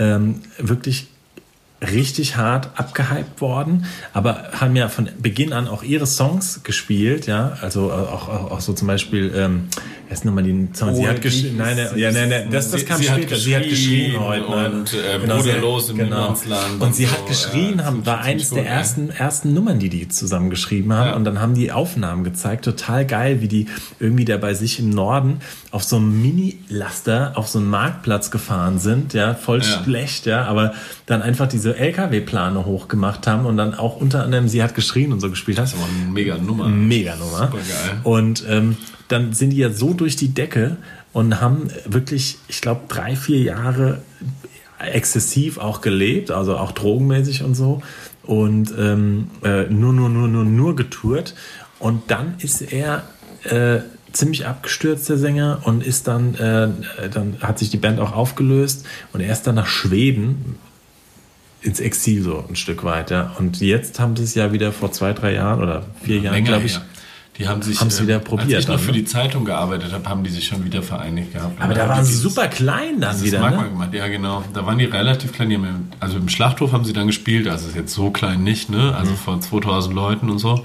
ähm, 0.00 0.40
wirklich 0.58 1.06
richtig 1.92 2.36
hart 2.36 2.70
abgehypt 2.76 3.40
worden, 3.40 3.84
aber 4.12 4.50
haben 4.58 4.74
ja 4.76 4.88
von 4.88 5.08
Beginn 5.20 5.52
an 5.52 5.68
auch 5.68 5.82
ihre 5.82 6.06
Songs 6.06 6.60
gespielt, 6.64 7.26
ja, 7.26 7.56
also 7.60 7.92
auch, 7.92 8.28
auch, 8.28 8.50
auch 8.52 8.60
so 8.60 8.72
zum 8.72 8.88
Beispiel, 8.88 9.32
ähm, 9.36 9.68
erst 10.10 10.24
nochmal 10.24 10.44
die 10.44 10.68
Song, 10.74 10.94
sie 10.94 11.02
Oh, 11.02 11.06
hat 11.08 11.20
geschrien, 11.22 11.56
nein, 11.56 11.76
nein, 11.76 11.88
ja, 11.96 12.10
nein, 12.12 12.28
nein, 12.28 12.48
das, 12.50 12.70
das 12.70 12.80
Sie- 12.80 12.86
kam 12.86 13.00
sie 13.00 13.10
hat 13.10 13.18
später, 13.18 13.36
sie 13.36 13.56
hat 13.56 13.62
geschrien 13.64 14.20
heute, 14.20 14.46
und, 14.46 14.92
äh, 14.94 15.18
Genau, 15.20 15.40
sie 15.40 15.50
hat- 15.52 15.60
Bruderlos 15.60 15.88
im 15.90 15.96
genau. 15.98 16.20
Niemandsland 16.20 16.80
Und 16.80 16.94
sie 16.94 17.06
so, 17.06 17.12
hat 17.12 17.26
geschrien, 17.26 17.78
ja, 17.78 17.84
haben, 17.84 18.04
war 18.06 18.22
ziemlich 18.24 18.48
der 18.50 18.64
ja. 18.64 18.70
ersten, 18.70 19.10
ersten 19.10 19.54
Nummern, 19.54 19.78
die 19.78 19.88
die 19.88 20.08
zusammen 20.08 20.50
geschrieben 20.50 20.92
haben. 20.92 21.08
Ja. 21.10 21.16
und 21.16 21.24
dann 21.24 21.40
haben 21.40 21.54
die 21.54 21.70
Aufnahmen 21.72 22.24
gezeigt, 22.24 22.64
total 22.64 23.04
geil, 23.06 23.40
wie 23.40 23.48
die 23.48 23.66
irgendwie 24.00 24.24
da 24.24 24.36
bei 24.36 24.54
sich 24.54 24.78
im 24.78 24.90
Norden 24.90 25.38
auf 25.70 25.82
so 25.84 25.96
einem 25.96 26.20
Mini-Laster 26.22 27.32
auf 27.34 27.48
so 27.48 27.58
einen 27.58 27.68
Marktplatz 27.68 28.30
gefahren 28.30 28.78
sind, 28.78 29.12
ja, 29.14 29.34
voll 29.34 29.62
schlecht, 29.62 30.26
ja, 30.26 30.44
aber 30.44 30.74
dann 31.06 31.20
einfach 31.22 31.48
diese 31.48 31.73
LKW-Plane 31.74 32.64
hochgemacht 32.64 33.26
haben 33.26 33.46
und 33.46 33.56
dann 33.56 33.74
auch 33.74 33.96
unter 33.96 34.22
anderem 34.22 34.48
sie 34.48 34.62
hat 34.62 34.74
geschrien 34.74 35.12
und 35.12 35.20
so 35.20 35.30
gespielt 35.30 35.58
hat. 35.58 35.66
Das 35.66 35.78
war 35.78 35.86
eine 35.86 36.12
mega 36.12 36.36
Nummer. 36.38 36.68
Mega 36.68 37.16
Nummer. 37.16 37.46
Supergeil. 37.46 38.00
Und 38.02 38.44
ähm, 38.48 38.76
dann 39.08 39.32
sind 39.32 39.50
die 39.50 39.58
ja 39.58 39.70
so 39.70 39.94
durch 39.94 40.16
die 40.16 40.28
Decke 40.28 40.76
und 41.12 41.40
haben 41.40 41.68
wirklich, 41.86 42.38
ich 42.48 42.60
glaube, 42.60 42.82
drei, 42.88 43.16
vier 43.16 43.40
Jahre 43.40 44.02
exzessiv 44.78 45.58
auch 45.58 45.80
gelebt, 45.80 46.30
also 46.30 46.56
auch 46.56 46.72
drogenmäßig 46.72 47.42
und 47.42 47.54
so. 47.54 47.82
Und 48.22 48.74
ähm, 48.78 49.30
äh, 49.42 49.64
nur, 49.64 49.92
nur, 49.92 50.08
nur, 50.08 50.28
nur, 50.28 50.44
nur 50.44 50.76
getourt. 50.76 51.34
Und 51.78 52.10
dann 52.10 52.34
ist 52.38 52.72
er 52.72 53.04
äh, 53.44 53.80
ziemlich 54.12 54.46
abgestürzt, 54.46 55.08
der 55.08 55.18
Sänger, 55.18 55.60
und 55.64 55.84
ist 55.84 56.08
dann, 56.08 56.34
äh, 56.36 56.68
dann 57.10 57.36
hat 57.40 57.58
sich 57.58 57.70
die 57.70 57.76
Band 57.76 58.00
auch 58.00 58.12
aufgelöst 58.12 58.86
und 59.12 59.20
er 59.20 59.32
ist 59.32 59.42
dann 59.42 59.56
nach 59.56 59.66
Schweden 59.66 60.56
ins 61.64 61.80
Exil 61.80 62.22
so 62.22 62.44
ein 62.48 62.56
Stück 62.56 62.84
weit, 62.84 63.10
ja. 63.10 63.34
Und 63.38 63.60
jetzt 63.60 63.98
haben 63.98 64.16
sie 64.16 64.24
es 64.24 64.34
ja 64.34 64.52
wieder 64.52 64.70
vor 64.72 64.92
zwei, 64.92 65.12
drei 65.12 65.32
Jahren 65.34 65.62
oder 65.62 65.84
vier 66.02 66.18
Jahren, 66.18 66.34
Länger 66.34 66.48
glaube 66.48 66.66
ich. 66.66 66.74
her. 66.74 66.84
Die 67.38 67.48
haben 67.48 67.62
sich 67.62 67.80
Haben 67.80 67.90
sie 67.90 68.04
wieder 68.04 68.16
äh, 68.16 68.20
probiert 68.20 68.54
Als 68.54 68.64
ich 68.64 68.68
noch 68.68 68.76
dann, 68.76 68.84
für 68.84 68.92
ne? 68.92 68.98
die 68.98 69.04
Zeitung 69.06 69.44
gearbeitet 69.44 69.92
habe, 69.92 70.08
haben 70.08 70.22
die 70.22 70.30
sich 70.30 70.46
schon 70.46 70.64
wieder 70.64 70.82
vereinigt 70.82 71.32
gehabt. 71.32 71.60
Aber 71.60 71.74
da 71.74 71.88
waren 71.88 72.04
sie 72.04 72.14
super 72.14 72.46
klein 72.46 73.00
dann 73.00 73.20
wieder, 73.20 73.40
Magma 73.40 73.62
ne? 73.62 73.70
gemacht. 73.70 73.92
Ja, 73.92 74.06
genau. 74.06 74.44
Da 74.52 74.64
waren 74.64 74.78
die 74.78 74.84
relativ 74.84 75.32
klein. 75.32 75.48
Die 75.50 75.56
haben, 75.56 75.88
also 75.98 76.16
im 76.18 76.28
Schlachthof 76.28 76.70
haben 76.70 76.84
sie 76.84 76.92
dann 76.92 77.08
gespielt. 77.08 77.48
Also 77.48 77.66
ist 77.66 77.74
jetzt 77.74 77.92
so 77.92 78.10
klein 78.10 78.44
nicht, 78.44 78.70
ne? 78.70 78.94
Also 78.94 79.14
vor 79.14 79.40
2000 79.40 79.92
Leuten 79.92 80.30
und 80.30 80.38
so. 80.38 80.64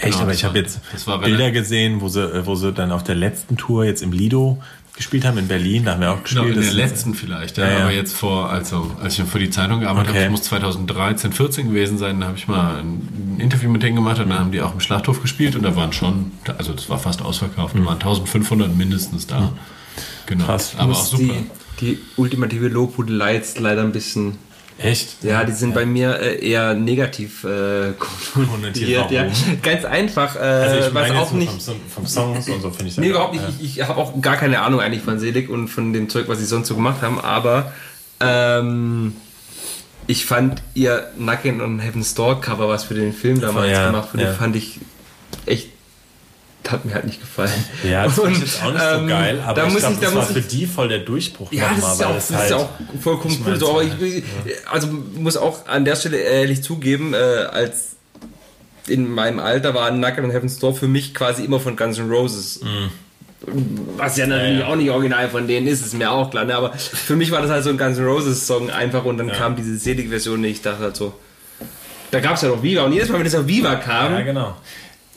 Echt, 0.00 0.12
Genau, 0.12 0.22
aber 0.22 0.32
ich 0.32 0.44
habe 0.44 0.58
jetzt 0.58 0.80
Bilder 1.22 1.50
gesehen, 1.52 2.00
wo 2.00 2.08
sie, 2.08 2.46
wo 2.46 2.54
sie 2.56 2.72
dann 2.72 2.90
auf 2.92 3.04
der 3.04 3.14
letzten 3.16 3.56
Tour 3.56 3.84
jetzt 3.84 4.02
im 4.02 4.12
Lido 4.12 4.60
gespielt 4.98 5.24
haben, 5.24 5.38
in 5.38 5.48
Berlin, 5.48 5.84
da 5.84 5.92
haben 5.92 6.00
wir 6.02 6.10
auch 6.12 6.22
Genau, 6.24 6.42
gespielt. 6.42 6.56
in 6.56 6.60
der 6.60 6.70
Das 6.70 6.74
letzten 6.74 7.14
vielleicht, 7.14 7.56
ja, 7.56 7.68
Ja, 7.70 7.78
aber 7.84 7.92
jetzt 7.92 8.14
vor, 8.14 8.50
also 8.50 8.94
als 9.02 9.18
ich 9.18 9.24
für 9.24 9.38
die 9.38 9.48
Zeitung 9.50 9.80
gearbeitet 9.80 10.10
Okay. 10.10 10.18
habe, 10.18 10.26
ich 10.26 10.30
muss 10.32 10.42
2013, 10.42 11.32
14 11.32 11.68
gewesen 11.68 11.96
sein, 11.98 12.20
da 12.20 12.26
habe 12.26 12.36
ich 12.36 12.46
mal 12.48 12.76
ein 12.80 13.36
Interview 13.38 13.70
mit 13.70 13.82
denen 13.82 13.96
gemacht 13.96 14.18
und 14.20 14.28
dann 14.28 14.38
haben 14.38 14.52
die 14.52 14.60
auch 14.60 14.74
im 14.74 14.80
Schlachthof 14.80 15.22
gespielt 15.22 15.56
und 15.56 15.62
da 15.62 15.74
waren 15.74 15.92
schon, 15.94 16.32
also 16.58 16.72
das 16.74 16.90
war 16.90 16.98
fast 16.98 17.22
ausverkauft, 17.22 17.74
da 17.76 17.84
waren 17.84 17.94
1500 17.94 18.76
mindestens 18.76 19.26
da. 19.26 19.52
Genau, 20.26 20.44
Krass. 20.44 20.74
aber 20.76 20.92
auch 20.92 21.04
super. 21.06 21.34
die, 21.80 21.86
die 21.94 21.98
ultimative 22.16 22.68
Lobhudelei 22.68 23.34
jetzt 23.34 23.58
leider 23.58 23.82
ein 23.82 23.92
bisschen. 23.92 24.36
Echt? 24.78 25.24
Ja, 25.24 25.42
die 25.44 25.52
sind 25.52 25.74
bei 25.74 25.84
mir 25.84 26.20
äh, 26.20 26.46
eher 26.48 26.74
negativ 26.74 27.42
äh, 27.44 27.92
Konnotiert. 28.34 29.10
Ja. 29.10 29.26
Ganz 29.62 29.84
einfach, 29.84 30.36
äh, 30.36 30.38
Also 30.38 30.76
ich 30.78 30.84
was 30.86 30.92
meine 30.92 31.08
jetzt 31.08 31.16
auch 31.16 31.32
nicht. 31.32 31.62
vom, 31.62 31.80
vom 31.92 32.06
Songs 32.06 32.48
und 32.48 32.62
so 32.62 32.70
finde 32.70 32.90
ich 32.92 32.96
Nee, 32.96 33.06
ja- 33.06 33.10
überhaupt 33.10 33.32
nicht. 33.34 33.44
Ich, 33.60 33.78
ich 33.78 33.88
habe 33.88 33.96
auch 34.00 34.20
gar 34.20 34.36
keine 34.36 34.60
Ahnung 34.62 34.80
eigentlich 34.80 35.02
von 35.02 35.18
Selig 35.18 35.48
und 35.50 35.66
von 35.68 35.92
dem 35.92 36.08
Zeug, 36.08 36.28
was 36.28 36.38
sie 36.38 36.44
sonst 36.44 36.68
so 36.68 36.76
gemacht 36.76 37.02
haben, 37.02 37.20
aber 37.20 37.72
ähm, 38.20 39.14
ich 40.06 40.24
fand 40.26 40.62
ihr 40.74 41.10
Knockin' 41.16 41.60
on 41.60 41.80
Heaven's 41.80 42.14
Door 42.14 42.40
Cover, 42.40 42.68
was 42.68 42.84
für 42.84 42.94
den 42.94 43.12
Film 43.12 43.40
damals 43.40 43.70
Ja, 43.72 43.86
gemacht 43.86 44.14
wurde, 44.14 44.24
ja. 44.24 44.32
fand 44.32 44.54
ich 44.56 44.78
echt, 45.44 45.70
hat 46.70 46.84
mir 46.84 46.94
halt 46.94 47.06
nicht 47.06 47.20
gefallen. 47.20 47.64
Ja, 47.82 48.04
das 48.04 48.18
Und, 48.18 48.38
jetzt 48.38 48.62
auch 48.62 48.72
nicht 48.72 48.82
so 48.82 48.96
ähm, 48.98 49.08
geil, 49.08 49.42
aber 49.44 49.60
da 49.60 49.66
ich 49.68 49.76
glaube, 49.76 49.96
das 50.00 50.14
war 50.14 50.26
für 50.26 50.40
die 50.40 50.66
voll 50.66 50.88
der 50.88 51.00
Durchbruch 51.00 51.52
Ja, 51.52 51.70
das 51.70 51.78
ist, 51.78 51.84
weil 51.84 52.00
ja 52.00 52.06
auch, 52.06 52.14
das 52.14 52.28
das 52.28 52.30
ist 52.30 52.36
halt, 52.36 52.50
ja 52.50 52.56
auch 52.56 52.68
vollkommen 53.00 53.34
ich 53.34 53.46
cool. 53.46 53.56
So, 53.58 53.70
aber 53.70 53.80
halt, 53.80 54.02
ich, 54.02 54.24
also 54.70 54.86
muss 54.86 55.36
auch 55.36 55.66
an 55.66 55.84
der 55.84 55.96
Stelle 55.96 56.18
ehrlich 56.18 56.62
zugeben, 56.62 57.14
äh, 57.14 57.16
als 57.16 57.96
in 58.86 59.10
meinem 59.10 59.38
Alter 59.38 59.74
war 59.74 59.90
Knockin' 59.90 60.24
on 60.24 60.30
Heaven's 60.30 60.58
Door 60.58 60.74
für 60.74 60.88
mich 60.88 61.14
quasi 61.14 61.44
immer 61.44 61.60
von 61.60 61.76
Guns 61.76 61.98
N' 61.98 62.10
Roses. 62.10 62.60
Was 63.96 64.16
ja 64.16 64.26
natürlich 64.26 64.54
Mhm. 64.54 64.58
Ja, 64.60 64.66
ja. 64.66 64.72
auch 64.72 64.76
nicht 64.76 64.90
original 64.90 65.28
von 65.28 65.46
denen 65.46 65.66
ist, 65.68 65.84
ist 65.84 65.94
mir 65.94 66.10
auch 66.10 66.30
klar. 66.30 66.44
Ne? 66.44 66.56
Aber 66.56 66.72
für 66.72 67.14
mich 67.16 67.30
war 67.30 67.40
das 67.40 67.50
halt 67.50 67.64
so 67.64 67.70
ein 67.70 67.78
Guns 67.78 67.98
N' 67.98 68.04
Roses 68.04 68.46
Song 68.46 68.70
einfach 68.70 69.04
und 69.04 69.18
dann 69.18 69.30
kam 69.30 69.56
diese 69.56 69.76
selige 69.76 70.08
Version 70.08 70.38
und 70.38 70.44
ich 70.44 70.62
dachte 70.62 70.80
halt 70.82 70.96
so, 70.96 71.14
da 72.10 72.20
gab 72.20 72.34
es 72.36 72.42
ja 72.42 72.48
noch 72.48 72.62
Viva 72.62 72.82
und 72.82 72.92
jedes 72.92 73.08
Mal, 73.10 73.18
wenn 73.18 73.24
das 73.24 73.34
auf 73.34 73.46
Viva 73.46 73.76
kam, 73.76 74.12
ja 74.12 74.22
genau. 74.22 74.56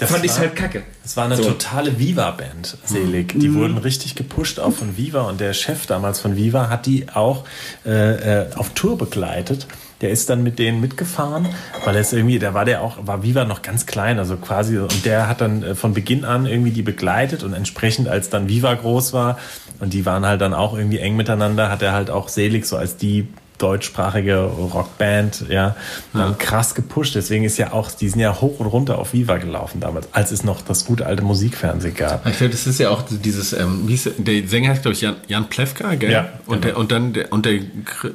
Da 0.01 0.07
fand 0.07 0.25
ich 0.25 0.31
es 0.31 0.37
war- 0.37 0.45
halt 0.47 0.55
kacke. 0.55 0.83
Es 1.05 1.15
war 1.17 1.25
eine 1.25 1.37
So. 1.37 1.43
totale 1.43 1.97
Viva-Band, 1.97 2.77
Selig. 2.85 3.33
Die 3.39 3.53
wurden 3.53 3.77
richtig 3.77 4.15
gepusht 4.15 4.59
auch 4.59 4.73
von 4.73 4.97
Viva 4.97 5.21
und 5.21 5.39
der 5.39 5.53
Chef 5.53 5.85
damals 5.85 6.19
von 6.19 6.35
Viva 6.35 6.69
hat 6.69 6.85
die 6.85 7.07
auch 7.13 7.45
äh, 7.85 8.41
äh, 8.41 8.53
auf 8.55 8.69
Tour 8.71 8.97
begleitet. 8.97 9.67
Der 10.01 10.09
ist 10.09 10.31
dann 10.31 10.41
mit 10.41 10.57
denen 10.57 10.81
mitgefahren, 10.81 11.47
weil 11.85 11.95
es 11.95 12.11
irgendwie, 12.11 12.39
da 12.39 12.55
war 12.55 12.65
der 12.65 12.81
auch, 12.81 12.97
war 13.05 13.21
Viva 13.21 13.45
noch 13.45 13.61
ganz 13.61 13.85
klein, 13.85 14.17
also 14.17 14.35
quasi, 14.37 14.79
und 14.79 15.05
der 15.05 15.27
hat 15.27 15.41
dann 15.41 15.61
äh, 15.61 15.75
von 15.75 15.93
Beginn 15.93 16.25
an 16.25 16.47
irgendwie 16.47 16.71
die 16.71 16.81
begleitet 16.81 17.43
und 17.43 17.53
entsprechend, 17.53 18.07
als 18.09 18.29
dann 18.31 18.49
Viva 18.49 18.73
groß 18.73 19.13
war 19.13 19.37
und 19.79 19.93
die 19.93 20.03
waren 20.07 20.25
halt 20.25 20.41
dann 20.41 20.55
auch 20.55 20.75
irgendwie 20.75 20.97
eng 20.97 21.15
miteinander, 21.15 21.69
hat 21.69 21.83
er 21.83 21.91
halt 21.93 22.09
auch 22.09 22.29
Selig 22.29 22.65
so 22.65 22.77
als 22.77 22.97
die 22.97 23.27
deutschsprachige 23.61 24.43
Rockband, 24.43 25.45
ja, 25.49 25.75
dann 26.13 26.37
krass 26.37 26.75
gepusht. 26.75 27.15
Deswegen 27.15 27.43
ist 27.43 27.57
ja 27.57 27.73
auch, 27.73 27.91
die 27.91 28.09
sind 28.09 28.19
ja 28.19 28.41
hoch 28.41 28.59
und 28.59 28.67
runter 28.67 28.97
auf 28.97 29.13
Viva 29.13 29.37
gelaufen 29.37 29.79
damals, 29.79 30.07
als 30.13 30.31
es 30.31 30.43
noch 30.43 30.61
das 30.61 30.85
gute 30.85 31.05
alte 31.05 31.23
Musikfernsehen 31.23 31.93
gab. 31.95 32.25
Ich 32.27 32.37
glaube, 32.37 32.51
das 32.51 32.67
ist 32.67 32.79
ja 32.79 32.89
auch 32.89 33.03
dieses, 33.09 33.53
ähm, 33.53 33.83
wie 33.85 33.91
hieß 33.91 34.09
der, 34.17 34.47
Sänger 34.47 34.69
heißt, 34.69 34.81
glaube 34.81 34.93
ich, 34.93 35.01
Jan, 35.01 35.15
Jan 35.27 35.49
Plewka, 35.49 35.95
gell? 35.95 36.11
Ja, 36.11 36.29
und, 36.45 36.61
genau. 36.61 36.73
der, 36.73 36.77
und 36.77 36.91
dann 36.91 37.13
der, 37.13 37.31
und 37.31 37.45
der, 37.45 37.59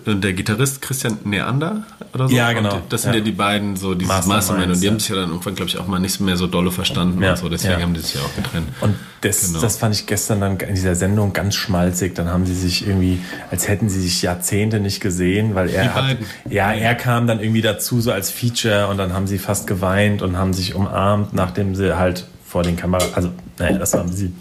und 0.06 0.22
der 0.22 0.32
Gitarrist 0.32 0.82
Christian 0.82 1.18
Neander 1.24 1.84
oder 2.14 2.28
so. 2.28 2.34
Ja, 2.34 2.52
genau. 2.52 2.76
Und 2.76 2.92
das 2.92 3.02
sind 3.02 3.12
ja, 3.12 3.18
Ja. 3.18 3.24
die 3.24 3.32
beiden, 3.32 3.76
so 3.76 3.94
dieses 3.94 4.26
Mastermind. 4.26 4.72
Und 4.72 4.80
die 4.80 4.86
ja. 4.86 4.92
haben 4.92 5.00
sich 5.00 5.08
ja 5.08 5.16
dann 5.16 5.30
irgendwann, 5.30 5.54
glaube 5.54 5.68
ich, 5.68 5.78
auch 5.78 5.86
mal 5.86 5.98
nicht 5.98 6.20
mehr 6.20 6.36
so 6.36 6.46
dolle 6.46 6.70
verstanden 6.70 7.22
Ja, 7.22 7.30
und 7.30 7.38
so. 7.38 7.48
Deswegen 7.48 7.74
ja. 7.74 7.80
haben 7.80 7.94
die 7.94 8.00
sich 8.00 8.14
ja 8.14 8.20
auch 8.20 8.34
getrennt. 8.34 8.68
Und 8.80 8.94
das, 9.22 9.46
Genau. 9.48 9.60
das 9.60 9.76
fand 9.78 9.94
ich 9.94 10.06
gestern 10.06 10.40
dann 10.40 10.58
in 10.58 10.74
dieser 10.74 10.94
Sendung 10.94 11.32
ganz 11.32 11.54
schmalzig. 11.54 12.14
Dann 12.14 12.28
haben 12.28 12.46
sie 12.46 12.54
sich 12.54 12.86
irgendwie, 12.86 13.20
als 13.50 13.68
hätten 13.68 13.88
sie 13.88 14.00
sich 14.00 14.22
Jahrzehnte 14.22 14.78
nicht 14.80 15.00
gesehen, 15.00 15.54
weil 15.54 15.70
er 15.70 15.94
hat, 15.94 16.16
ja, 16.48 16.72
er 16.72 16.94
kam 16.94 17.26
dann 17.26 17.40
irgendwie 17.40 17.62
dazu 17.62 18.00
so 18.00 18.12
als 18.12 18.30
Feature 18.30 18.88
und 18.88 18.98
dann 18.98 19.12
haben 19.12 19.26
sie 19.26 19.38
fast 19.38 19.66
geweint 19.66 20.22
und 20.22 20.36
haben 20.36 20.52
sich 20.52 20.74
umarmt, 20.74 21.32
nachdem 21.34 21.74
sie 21.74 21.96
halt 21.96 22.26
vor 22.46 22.62
den 22.62 22.76
Kameras, 22.76 23.14
also, 23.14 23.30
naja, 23.58 23.78
das 23.78 23.92
war 23.94 24.06
sie. 24.08 24.32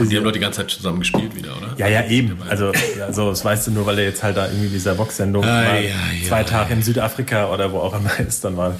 Und 0.00 0.10
die 0.10 0.16
haben 0.16 0.24
doch 0.24 0.32
die 0.32 0.40
ganze 0.40 0.62
Zeit 0.62 0.70
zusammen 0.72 0.98
gespielt 0.98 1.36
wieder, 1.36 1.56
oder? 1.56 1.68
Ja, 1.76 1.86
ja, 1.86 2.04
eben. 2.06 2.36
Also, 2.48 2.72
ja, 2.98 3.12
so, 3.12 3.30
das 3.30 3.44
weißt 3.44 3.68
du 3.68 3.70
nur, 3.70 3.86
weil 3.86 3.96
er 4.00 4.06
jetzt 4.06 4.24
halt 4.24 4.36
da 4.36 4.46
irgendwie 4.46 4.66
dieser 4.68 4.96
Box-Sendung 4.96 5.44
Ah, 5.44 5.74
ja, 5.76 5.80
ja, 5.82 5.94
zwei 6.26 6.42
Tage 6.42 6.74
in 6.74 6.82
Südafrika 6.82 7.48
oder 7.52 7.70
wo 7.72 7.78
auch 7.78 7.96
immer 7.96 8.10
ist, 8.18 8.44
dann 8.44 8.56
war. 8.56 8.74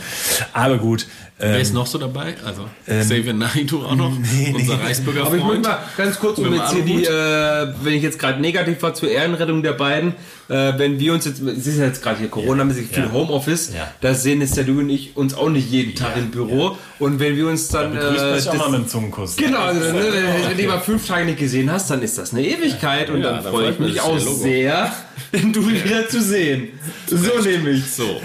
Aber 0.52 0.76
gut. 0.78 1.06
Wer 1.36 1.56
Ähm, 1.56 1.60
ist 1.62 1.74
noch 1.74 1.86
so 1.86 1.98
dabei? 1.98 2.34
Also 2.46 2.64
Xavier 2.86 3.32
Naidoo 3.32 3.82
auch 3.84 3.96
noch, 3.96 4.12
nee, 4.36 4.52
unser 4.54 4.76
nee. 4.76 4.82
Reichsbürger 4.84 5.26
Aber 5.26 5.34
ich 5.36 5.42
muss 5.42 5.52
Freund. 5.54 5.64
mal 5.66 5.78
ganz 5.96 6.16
kurz, 6.20 6.38
um 6.38 6.54
jetzt 6.54 6.72
hier 6.72 6.84
die, 6.84 7.04
äh, 7.04 7.74
wenn 7.82 7.94
ich 7.94 8.04
jetzt 8.04 8.20
gerade 8.20 8.40
negativ 8.40 8.80
war 8.82 8.94
zur 8.94 9.10
Ehrenrettung 9.10 9.60
der 9.64 9.72
beiden, 9.72 10.14
äh, 10.48 10.72
wenn 10.76 11.00
wir 11.00 11.12
uns 11.12 11.24
jetzt, 11.24 11.40
es 11.42 11.66
ist 11.66 11.78
ja 11.78 11.86
jetzt 11.86 12.02
gerade 12.04 12.20
hier 12.20 12.28
Corona-mäßig 12.28 12.86
viel 12.86 13.02
Ja. 13.02 13.12
Homeoffice, 13.12 13.72
Ja. 13.74 13.88
da 14.00 14.14
sehen 14.14 14.42
es 14.42 14.54
ja 14.54 14.62
du 14.62 14.78
und 14.78 14.88
ich 14.90 15.16
uns 15.16 15.34
auch 15.34 15.48
nicht 15.50 15.68
jeden 15.72 15.96
Tag 15.96 16.16
im 16.16 16.30
Büro. 16.30 16.76
Und 17.00 17.18
wenn 17.18 17.36
wir 17.36 17.48
uns 17.48 17.66
dann. 17.66 17.92
Grüßt 17.98 18.22
äh, 18.22 18.26
euch 18.32 18.48
auch 18.48 18.52
das- 18.52 18.58
mal 18.60 18.70
mit 18.70 18.80
dem 18.82 18.88
Zungenkuss. 18.88 19.34
Genau, 19.36 19.58
also, 19.58 19.80
ne, 19.92 20.04
wenn 20.12 20.50
du 20.50 20.56
die 20.62 20.68
mal 20.68 20.78
fünf 20.80 21.04
Tage 21.04 21.24
nicht 21.26 21.38
gesehen 21.40 21.68
hast, 21.72 21.90
dann 21.90 22.00
ist 22.02 22.16
das 22.16 22.32
eine 22.32 22.46
Ewigkeit 22.46 23.10
und 23.10 23.22
Ja, 23.22 23.32
dann 23.32 23.44
da 23.44 23.50
freue 23.50 23.72
ich 23.72 23.78
mich 23.80 24.00
auch 24.00 24.16
der 24.16 24.92
Sehr, 25.32 25.52
du 25.52 25.68
wieder 25.68 26.08
zu 26.08 26.22
sehen. 26.22 26.68
So 27.06 27.40
nämlich. 27.42 27.84
So. 27.90 28.20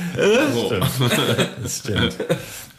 so. 0.54 0.74
Das 1.62 1.78
stimmt. 1.80 2.16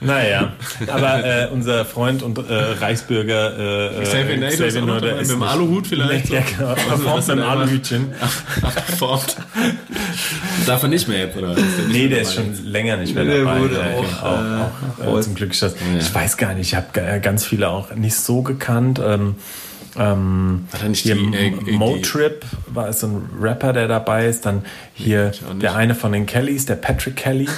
Naja, 0.02 0.54
aber 0.86 1.24
äh, 1.24 1.48
unser 1.52 1.84
Freund 1.84 2.22
und 2.22 2.38
äh, 2.38 2.54
Reichsbürger 2.54 3.98
äh, 3.98 4.02
Xavier 4.02 4.38
Naidoo 4.38 4.64
ist 4.64 4.76
auch 4.78 4.86
dabei, 4.86 5.14
mit 5.16 5.30
dem 5.30 5.42
Aluhut 5.42 5.86
vielleicht 5.86 6.30
Ja, 6.30 6.40
genau. 6.40 6.72
Performt 6.74 7.18
ist 7.18 7.28
mit 7.28 7.36
dem 7.38 7.44
Aluhütchen. 7.44 8.14
Abgeformt. 8.62 9.36
Darf 10.64 10.82
er 10.82 10.88
nicht 10.88 11.06
mehr 11.06 11.18
jetzt, 11.18 11.36
oder? 11.36 11.54
Nee, 11.90 12.08
der 12.08 12.22
ist 12.22 12.34
schon 12.34 12.64
länger 12.64 12.96
nicht 12.96 13.14
mehr 13.14 13.24
Der 13.26 13.44
dabei. 13.44 13.60
wurde 13.60 13.74
Ja, 13.74 13.90
auch, 13.94 14.22
auch, 15.02 15.06
auch, 15.06 15.18
äh, 15.18 15.22
zum 15.22 15.34
Glück 15.34 15.50
ist 15.50 15.62
das. 15.62 15.74
Ich 15.98 16.14
weiß 16.14 16.38
gar 16.38 16.54
nicht, 16.54 16.68
ich 16.68 16.74
habe 16.74 17.20
ganz 17.20 17.44
viele 17.44 17.68
auch 17.68 17.94
nicht 17.94 18.16
so 18.16 18.40
gekannt. 18.40 19.00
Ähm, 19.04 19.36
ähm, 19.98 20.68
Hat 20.72 20.82
er 20.82 20.88
nicht 20.88 21.00
hier 21.02 21.14
die, 21.16 21.34
äh, 21.36 21.72
Motrip 21.72 22.44
war 22.66 22.92
so 22.92 23.06
ein 23.08 23.28
Rapper, 23.40 23.72
der 23.72 23.88
dabei 23.88 24.26
ist. 24.26 24.46
Dann 24.46 24.64
hier 24.94 25.32
der 25.60 25.74
eine 25.74 25.94
von 25.94 26.12
den 26.12 26.26
Kellys, 26.26 26.66
der 26.66 26.76
Patrick 26.76 27.16
Kelly. 27.16 27.48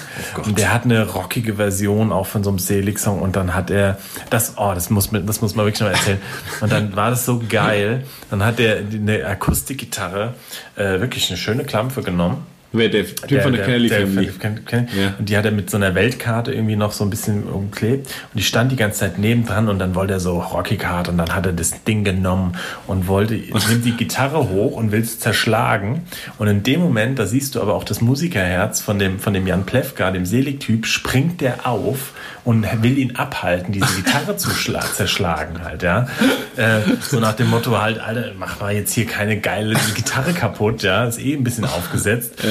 und 0.44 0.58
der 0.58 0.72
hat 0.72 0.84
eine 0.84 1.06
rockige 1.08 1.54
Version 1.56 2.12
auch 2.12 2.26
von 2.26 2.42
so 2.44 2.50
einem 2.50 2.58
Selig-Song. 2.58 3.20
Und 3.20 3.36
dann 3.36 3.54
hat 3.54 3.70
er 3.70 3.98
das, 4.30 4.54
oh, 4.56 4.72
das 4.74 4.90
muss, 4.90 5.12
man- 5.12 5.26
das 5.26 5.40
muss 5.40 5.54
man 5.54 5.66
wirklich 5.66 5.80
noch 5.80 5.88
erzählen. 5.96 6.20
Und 6.60 6.72
dann 6.72 6.94
war 6.96 7.10
das 7.10 7.24
so 7.26 7.42
geil. 7.48 8.04
Dann 8.30 8.44
hat 8.44 8.58
er 8.60 8.78
eine 8.78 9.26
Akustikgitarre, 9.26 10.34
äh, 10.76 11.00
wirklich 11.00 11.28
eine 11.30 11.36
schöne 11.36 11.64
Klampfe 11.64 12.02
genommen. 12.02 12.46
Wer, 12.72 12.88
der 12.88 13.04
Typ 13.04 13.42
von 13.42 13.52
der, 13.52 13.64
Kelly 13.66 13.88
Family. 13.88 14.26
Ken- 14.38 14.64
Ken- 14.64 14.88
Ja. 14.98 15.14
Und 15.18 15.28
die 15.28 15.36
hat 15.36 15.44
er 15.44 15.50
mit 15.52 15.68
so 15.70 15.76
einer 15.76 15.94
Weltkarte 15.94 16.52
irgendwie 16.52 16.76
noch 16.76 16.92
so 16.92 17.04
ein 17.04 17.10
bisschen 17.10 17.44
umklebt. 17.44 18.06
Und 18.06 18.38
die 18.38 18.42
stand 18.42 18.72
die 18.72 18.76
ganze 18.76 19.00
Zeit 19.00 19.18
nebendran 19.18 19.68
und 19.68 19.78
dann 19.78 19.94
wollte 19.94 20.14
er 20.14 20.20
so 20.20 20.40
rockig 20.40 20.84
hart 20.86 21.08
und 21.08 21.18
dann 21.18 21.34
hat 21.34 21.44
er 21.46 21.52
das 21.52 21.84
Ding 21.84 22.02
genommen 22.04 22.54
und 22.86 23.08
wollte, 23.08 23.34
nimmt 23.34 23.84
die 23.84 23.92
Gitarre 23.96 24.48
hoch 24.48 24.72
und 24.76 24.90
will 24.92 25.00
es 25.02 25.18
zerschlagen. 25.20 26.02
Und 26.38 26.48
in 26.48 26.62
dem 26.62 26.80
Moment, 26.80 27.18
da 27.18 27.26
siehst 27.26 27.54
du 27.54 27.60
aber 27.60 27.74
auch 27.74 27.84
das 27.84 28.00
Musikerherz 28.00 28.80
von 28.80 28.98
dem, 28.98 29.18
von 29.18 29.34
dem 29.34 29.46
Jan 29.46 29.64
Plewka, 29.66 30.10
dem 30.10 30.24
Selig-Typ, 30.26 30.86
springt 30.86 31.40
der 31.40 31.66
auf 31.66 32.12
und 32.44 32.66
will 32.82 32.98
ihn 32.98 33.16
abhalten, 33.16 33.72
diese 33.72 33.94
Gitarre 33.94 34.36
zu 34.36 34.50
schla- 34.50 34.80
zerschlagen 34.94 35.62
halt, 35.62 35.82
ja. 35.82 36.08
Äh, 36.56 36.80
so 37.00 37.20
nach 37.20 37.34
dem 37.34 37.50
Motto 37.50 37.80
halt, 37.80 38.00
Alter, 38.00 38.32
mach 38.38 38.58
mal 38.60 38.74
jetzt 38.74 38.92
hier 38.94 39.06
keine 39.06 39.38
geile 39.38 39.76
Gitarre 39.94 40.32
kaputt, 40.32 40.82
ja, 40.82 41.04
ist 41.04 41.20
eh 41.20 41.34
ein 41.34 41.44
bisschen 41.44 41.64
aufgesetzt. 41.64 42.42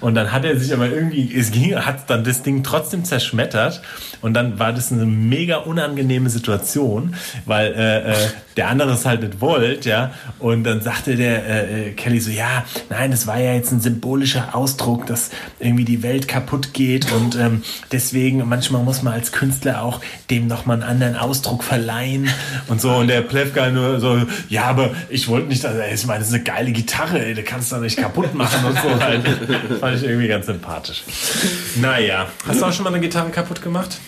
Und 0.00 0.14
dann 0.14 0.32
hat 0.32 0.44
er 0.44 0.58
sich 0.58 0.72
aber 0.72 0.88
irgendwie, 0.88 1.34
es 1.34 1.50
ging, 1.50 1.74
hat 1.74 2.08
dann 2.10 2.24
das 2.24 2.42
Ding 2.42 2.62
trotzdem 2.62 3.04
zerschmettert. 3.04 3.82
Und 4.20 4.34
dann 4.34 4.58
war 4.58 4.72
das 4.72 4.92
eine 4.92 5.06
mega 5.06 5.58
unangenehme 5.58 6.30
Situation, 6.30 7.14
weil 7.46 7.72
äh, 7.72 8.12
äh, 8.12 8.16
der 8.56 8.68
andere 8.68 8.92
es 8.92 9.06
halt 9.06 9.22
nicht 9.22 9.40
wollte, 9.40 9.88
ja. 9.88 10.12
Und 10.38 10.64
dann 10.64 10.80
sagte 10.80 11.16
der 11.16 11.46
äh, 11.46 11.88
äh, 11.88 11.92
Kelly 11.92 12.20
so, 12.20 12.30
ja, 12.30 12.64
nein, 12.88 13.10
das 13.10 13.26
war 13.26 13.38
ja 13.38 13.54
jetzt 13.54 13.72
ein 13.72 13.80
symbolischer 13.80 14.54
Ausdruck, 14.54 15.06
dass 15.06 15.30
irgendwie 15.58 15.84
die 15.84 16.02
Welt 16.02 16.28
kaputt 16.28 16.72
geht 16.72 17.12
und 17.12 17.36
ähm, 17.36 17.62
deswegen 17.92 18.48
manchmal 18.48 18.82
muss 18.82 19.02
man 19.02 19.14
als 19.14 19.32
Künstler 19.32 19.82
auch 19.82 20.00
dem 20.30 20.46
nochmal 20.46 20.82
einen 20.82 20.90
anderen 20.90 21.16
Ausdruck 21.16 21.64
verleihen 21.64 22.28
und 22.68 22.80
so. 22.80 22.90
Und 22.90 23.08
der 23.08 23.22
Plevka 23.22 23.70
nur 23.70 24.00
so, 24.00 24.20
ja, 24.48 24.64
aber 24.64 24.90
ich 25.08 25.28
wollte 25.28 25.48
nicht, 25.48 25.64
also, 25.64 25.80
ich 25.80 26.06
meine, 26.06 26.20
das 26.20 26.28
ist 26.28 26.34
eine 26.34 26.44
geile 26.44 26.72
Gitarre, 26.72 27.24
ey, 27.24 27.34
du 27.34 27.42
kannst 27.42 27.72
doch 27.72 27.80
nicht 27.80 27.96
kaputt 27.96 28.34
machen 28.34 28.64
und 28.64 28.76
so 28.76 29.00
halt. 29.00 29.26
Fand 29.80 29.96
ich 29.96 30.04
irgendwie 30.04 30.28
ganz 30.28 30.46
sympathisch. 30.46 31.04
Naja, 31.76 32.26
hast 32.46 32.60
du 32.60 32.66
auch 32.66 32.72
schon 32.72 32.84
mal 32.84 32.90
eine 32.90 33.00
Gitarre 33.00 33.30
kaputt 33.30 33.62
gemacht? 33.62 33.98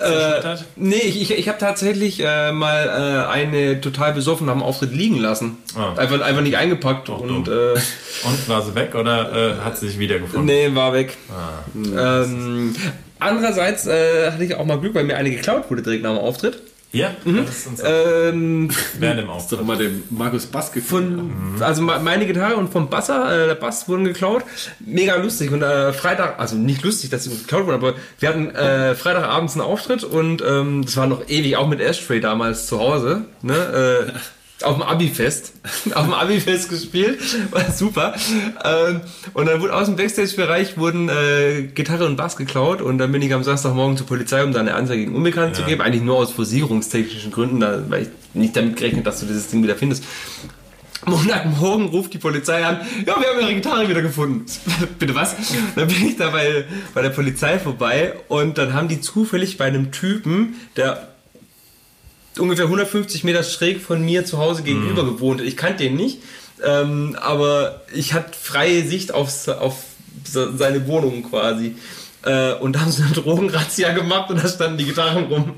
Äh, 0.00 0.56
nee, 0.76 0.96
ich, 0.96 1.30
ich, 1.30 1.48
habe 1.48 1.58
tatsächlich 1.58 2.20
äh, 2.20 2.52
mal 2.52 2.86
äh, 2.86 3.32
eine 3.32 3.80
total 3.80 4.12
besoffen 4.12 4.48
am 4.48 4.62
Auftritt 4.62 4.92
liegen 4.92 5.18
lassen. 5.18 5.58
Ah. 5.76 5.94
Einfach, 5.96 6.20
einfach 6.20 6.42
nicht 6.42 6.56
eingepackt 6.56 7.08
und 7.08 7.48
äh, 7.48 7.74
Und 8.24 8.48
war 8.48 8.62
sie 8.62 8.74
weg 8.74 8.94
oder 8.94 9.58
äh, 9.60 9.64
hat 9.64 9.78
sie 9.78 9.88
sich 9.88 9.98
wiedergefunden? 9.98 10.44
nee, 10.44 10.74
war 10.74 10.92
weg. 10.92 11.16
Ah. 11.30 12.22
Ähm, 12.24 12.74
andererseits 13.18 13.86
äh, 13.86 14.30
hatte 14.30 14.44
ich 14.44 14.54
auch 14.54 14.64
mal 14.64 14.78
Glück, 14.78 14.94
weil 14.94 15.04
mir 15.04 15.16
eine 15.16 15.30
geklaut 15.30 15.70
wurde 15.70 15.82
direkt 15.82 16.02
nach 16.02 16.14
dem 16.14 16.18
Auftritt. 16.18 16.60
Ja, 16.90 17.10
das 17.24 17.56
ist 17.58 17.66
uns 17.66 17.82
Ähm, 17.84 18.70
während 18.98 19.20
dem 19.20 19.26
Doch 19.26 19.62
mal 19.62 19.76
dem 19.76 20.04
Markus 20.08 20.46
Bass 20.46 20.72
gefunden. 20.72 21.54
von, 21.58 21.62
also 21.62 21.82
me- 21.82 22.00
meine 22.02 22.24
Gitarre 22.26 22.56
und 22.56 22.72
vom 22.72 22.88
Basser, 22.88 23.44
äh, 23.44 23.46
der 23.48 23.56
Bass 23.56 23.88
wurden 23.88 24.04
geklaut. 24.04 24.42
Mega 24.80 25.16
lustig. 25.16 25.50
Und 25.52 25.62
äh, 25.62 25.92
Freitag, 25.92 26.40
also 26.40 26.56
nicht 26.56 26.82
lustig, 26.82 27.10
dass 27.10 27.24
sie 27.24 27.30
geklaut 27.30 27.66
wurden, 27.66 27.74
aber 27.74 27.94
wir 28.20 28.28
hatten 28.30 28.50
äh, 28.54 28.94
Freitagabends 28.94 29.52
einen 29.52 29.62
Auftritt 29.62 30.02
und 30.02 30.42
ähm, 30.42 30.84
das 30.86 30.96
war 30.96 31.06
noch 31.06 31.28
ewig, 31.28 31.56
auch 31.56 31.68
mit 31.68 31.80
Ashtray 31.80 32.20
damals 32.20 32.66
zu 32.68 32.78
Hause. 32.80 33.24
Ne? 33.42 33.54
Äh, 34.08 34.12
auf 34.62 34.74
dem 34.74 34.82
Abi-Fest. 34.82 35.52
auf 35.94 36.04
dem 36.04 36.14
Abi-Fest 36.14 36.68
gespielt. 36.68 37.18
War 37.50 37.70
super. 37.70 38.14
Ähm, 38.64 39.00
und 39.34 39.46
dann 39.46 39.60
wurde 39.60 39.74
aus 39.74 39.86
dem 39.86 39.96
Backstage-Bereich 39.96 40.76
wurden 40.76 41.08
äh, 41.08 41.68
Gitarre 41.74 42.06
und 42.06 42.16
Bass 42.16 42.36
geklaut 42.36 42.82
und 42.82 42.98
dann 42.98 43.12
bin 43.12 43.22
ich 43.22 43.32
am 43.32 43.44
Samstagmorgen 43.44 43.96
zur 43.96 44.06
Polizei, 44.06 44.42
um 44.42 44.52
da 44.52 44.60
eine 44.60 44.74
Anzeige 44.74 45.04
gegen 45.04 45.14
Unbekannt 45.14 45.56
zu 45.56 45.62
geben. 45.62 45.80
Eigentlich 45.80 46.02
nur 46.02 46.16
aus 46.16 46.32
versicherungstechnischen 46.32 47.30
Gründen, 47.30 47.60
da, 47.60 47.82
weil 47.88 48.02
ich 48.02 48.08
nicht 48.34 48.56
damit 48.56 48.76
gerechnet, 48.76 49.06
dass 49.06 49.20
du 49.20 49.26
dieses 49.26 49.48
Ding 49.48 49.62
wieder 49.62 49.76
findest. 49.76 50.04
Montagmorgen 51.06 51.86
ruft 51.86 52.12
die 52.12 52.18
Polizei 52.18 52.64
an, 52.64 52.80
ja, 53.06 53.18
wir 53.20 53.28
haben 53.28 53.40
ihre 53.40 53.54
Gitarre 53.54 53.88
wieder 53.88 54.02
gefunden. 54.02 54.44
Bitte 54.98 55.14
was? 55.14 55.36
Dann 55.76 55.88
bin 55.88 56.08
ich 56.08 56.16
da 56.16 56.30
bei, 56.30 56.64
bei 56.94 57.02
der 57.02 57.10
Polizei 57.10 57.58
vorbei 57.58 58.14
und 58.28 58.58
dann 58.58 58.74
haben 58.74 58.88
die 58.88 59.00
zufällig 59.00 59.56
bei 59.56 59.66
einem 59.66 59.92
Typen, 59.92 60.56
der 60.76 61.08
ungefähr 62.38 62.64
150 62.66 63.24
Meter 63.24 63.42
schräg 63.42 63.80
von 63.80 64.04
mir 64.04 64.24
zu 64.24 64.38
Hause 64.38 64.62
gegenüber 64.62 65.04
gewohnt. 65.04 65.40
Ich 65.40 65.56
kannte 65.56 65.84
den 65.84 65.96
nicht, 65.96 66.18
ähm, 66.64 67.16
aber 67.20 67.82
ich 67.94 68.12
hatte 68.14 68.30
freie 68.40 68.82
Sicht 68.86 69.12
auf, 69.14 69.48
auf 69.48 69.76
se- 70.24 70.52
seine 70.56 70.86
Wohnung 70.86 71.22
quasi. 71.28 71.76
Äh, 72.24 72.54
und 72.54 72.74
da 72.74 72.80
haben 72.80 72.90
sie 72.90 73.04
eine 73.04 73.12
Drogenrazzia 73.12 73.92
gemacht 73.92 74.28
und 74.28 74.42
da 74.42 74.48
standen 74.48 74.76
die 74.76 74.84
Gitarren 74.86 75.26
rum. 75.26 75.52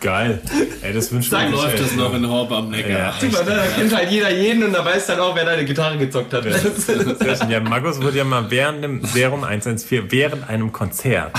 Geil. 0.00 0.42
Ey, 0.82 0.92
das 0.92 1.10
wünscht 1.10 1.32
man 1.32 1.46
sich, 1.50 1.56
Läuft 1.56 1.74
ey. 1.76 1.80
das 1.80 1.94
noch 1.96 2.12
in 2.14 2.28
Horb 2.28 2.52
am 2.52 2.68
Neckar? 2.70 2.90
Ja. 2.90 3.14
Super, 3.18 3.42
ne? 3.44 3.56
Da 3.56 3.66
kennt 3.68 3.96
halt 3.96 4.10
jeder 4.10 4.30
jeden 4.30 4.64
und 4.64 4.74
da 4.74 4.84
weiß 4.84 5.06
dann 5.06 5.18
auch, 5.18 5.34
wer 5.34 5.46
deine 5.46 5.64
Gitarre 5.64 5.96
gezockt 5.96 6.34
hat. 6.34 6.44
Schön. 6.44 7.16
Ja, 7.50 7.60
Markus 7.60 8.02
wurde 8.02 8.18
ja 8.18 8.24
mal 8.24 8.50
während 8.50 8.84
dem 8.84 9.02
Serum 9.06 9.44
114, 9.44 10.12
während 10.12 10.46
einem 10.50 10.72
Konzert 10.72 11.32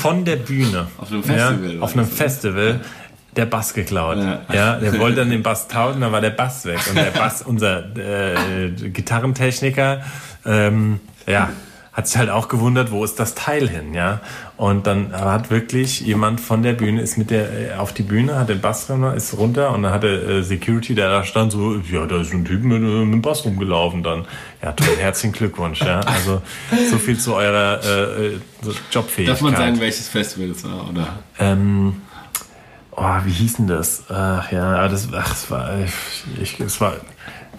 von 0.00 0.24
der 0.24 0.36
Bühne 0.36 0.88
Auf 0.96 1.10
einem 1.12 1.22
Festival, 1.22 1.74
ja, 1.74 1.80
auf 1.82 1.92
einem? 1.92 2.06
Festival 2.06 2.80
der 3.36 3.46
Bass 3.46 3.74
geklaut. 3.74 4.18
Ja. 4.18 4.40
Ja. 4.52 4.76
der 4.78 4.98
wollte 4.98 5.16
dann 5.16 5.30
den 5.30 5.42
Bass 5.42 5.68
tauschen, 5.68 6.00
dann 6.00 6.12
war 6.12 6.20
der 6.20 6.30
Bass 6.30 6.64
weg. 6.64 6.80
Und 6.88 6.96
der 6.96 7.10
Bass, 7.10 7.42
unser 7.42 7.96
äh, 7.96 8.70
Gitarrentechniker, 8.70 10.02
ähm, 10.46 11.00
ja, 11.26 11.50
hat 11.94 12.08
sich 12.08 12.18
halt 12.18 12.28
auch 12.28 12.48
gewundert, 12.48 12.90
wo 12.90 13.04
ist 13.04 13.20
das 13.20 13.36
Teil 13.36 13.68
hin, 13.68 13.94
ja. 13.94 14.20
Und 14.56 14.86
dann 14.86 15.12
hat 15.12 15.50
wirklich 15.50 16.00
jemand 16.00 16.40
von 16.40 16.62
der 16.62 16.72
Bühne 16.72 17.00
ist 17.00 17.16
mit 17.16 17.30
der 17.30 17.74
äh, 17.74 17.74
auf 17.76 17.92
die 17.92 18.02
Bühne, 18.02 18.36
hat 18.36 18.48
den 18.48 18.60
Bass 18.60 18.90
runter, 18.90 19.14
ist 19.14 19.36
runter 19.38 19.72
und 19.72 19.84
dann 19.84 19.92
hat 19.92 20.02
der 20.02 20.28
äh, 20.28 20.42
Security, 20.42 20.96
der 20.96 21.08
da 21.08 21.24
stand, 21.24 21.52
so, 21.52 21.76
ja, 21.76 22.04
da 22.06 22.20
ist 22.20 22.32
ein 22.32 22.44
Typ 22.44 22.64
mit, 22.64 22.82
äh, 22.82 23.04
mit 23.04 23.14
dem 23.14 23.22
Bass 23.22 23.44
rumgelaufen 23.44 24.02
dann. 24.02 24.26
Ja, 24.60 24.72
toll, 24.72 24.96
herzlichen 24.98 25.32
Glückwunsch, 25.32 25.82
ja. 25.82 26.00
Also 26.00 26.42
so 26.90 26.98
viel 26.98 27.18
zu 27.18 27.34
eurer 27.34 27.80
äh, 27.84 28.26
äh, 28.26 28.38
Jobfähigkeit. 28.90 29.28
Darf 29.28 29.40
man 29.42 29.54
sagen, 29.54 29.78
welches 29.78 30.08
Festival 30.08 30.50
es 30.50 30.64
war, 30.64 30.90
oder? 30.90 31.18
Ähm, 31.38 32.02
oh, 32.96 33.16
wie 33.24 33.30
hieß 33.30 33.56
denn 33.56 33.66
das? 33.66 34.04
Ach 34.08 34.50
ja, 34.50 34.88
das, 34.88 35.08
ach, 35.12 35.28
das 35.28 35.50
war, 35.50 35.70
ich, 36.40 36.60
es 36.60 36.80
war, 36.80 36.94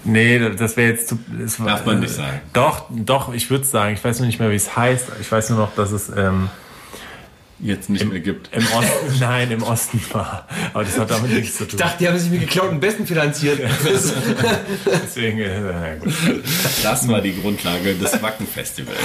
nee, 0.03 0.39
das 0.39 0.77
wäre 0.77 0.91
jetzt 0.91 1.09
zu, 1.09 1.19
war, 1.59 1.67
Darf 1.67 1.85
man 1.85 1.99
nicht 1.99 2.11
äh, 2.11 2.13
sagen. 2.13 2.41
Doch, 2.53 2.85
doch, 2.89 3.33
ich 3.33 3.49
würde 3.49 3.65
sagen, 3.65 3.93
ich 3.93 4.03
weiß 4.03 4.19
noch 4.19 4.27
nicht 4.27 4.39
mehr, 4.39 4.51
wie 4.51 4.55
es 4.55 4.75
heißt. 4.75 5.07
Ich 5.21 5.31
weiß 5.31 5.49
nur 5.51 5.59
noch, 5.59 5.75
dass 5.75 5.91
es 5.91 6.09
ähm, 6.09 6.49
Jetzt 7.59 7.89
nicht 7.89 8.05
mehr 8.05 8.19
gibt. 8.19 8.49
im 8.53 8.63
Osten, 8.63 9.19
nein, 9.19 9.49
im 9.49 9.63
Osten 9.63 10.01
war. 10.11 10.45
Aber 10.73 10.83
das 10.83 10.99
hat 10.99 11.09
damit 11.09 11.31
nichts 11.31 11.57
zu 11.57 11.65
tun. 11.65 11.79
Ich 11.79 11.85
dachte, 11.85 11.97
die 11.99 12.07
haben 12.07 12.19
sich 12.19 12.29
mit 12.29 12.41
geklauten 12.41 12.81
Besten 12.81 13.07
finanziert. 13.07 13.59
Deswegen, 14.85 15.39
äh, 15.39 15.61
na 15.61 15.95
gut. 15.95 16.13
Das 16.83 17.07
war 17.07 17.21
die 17.21 17.39
Grundlage 17.39 17.95
des 17.95 18.21
Wacken-Festivals. 18.21 18.97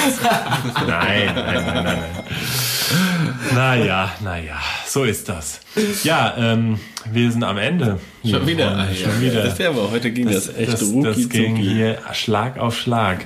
Nein, 0.87 1.33
nein, 1.33 1.35
nein, 1.35 1.65
nein, 1.65 1.85
nein. 1.85 3.35
Naja, 3.55 4.13
naja, 4.21 4.61
so 4.87 5.05
ist 5.05 5.29
das. 5.29 5.61
Ja, 6.03 6.35
ähm, 6.37 6.81
wir 7.11 7.31
sind 7.31 7.45
am 7.45 7.57
Ende. 7.57 8.01
Schon 8.29 8.47
wieder. 8.47 8.77
Ah, 8.77 8.87
schon 8.93 9.13
ja. 9.13 9.21
wieder. 9.21 9.43
Das 9.45 9.59
wäre 9.59 9.71
aber 9.71 9.91
heute 9.91 10.11
ging 10.11 10.29
das, 10.29 10.49
echt 10.49 10.73
das, 10.73 10.83
rucki 10.83 11.03
das 11.03 11.29
ging 11.29 11.57
hier 11.57 11.99
Schlag 12.13 12.59
auf 12.59 12.77
Schlag. 12.77 13.25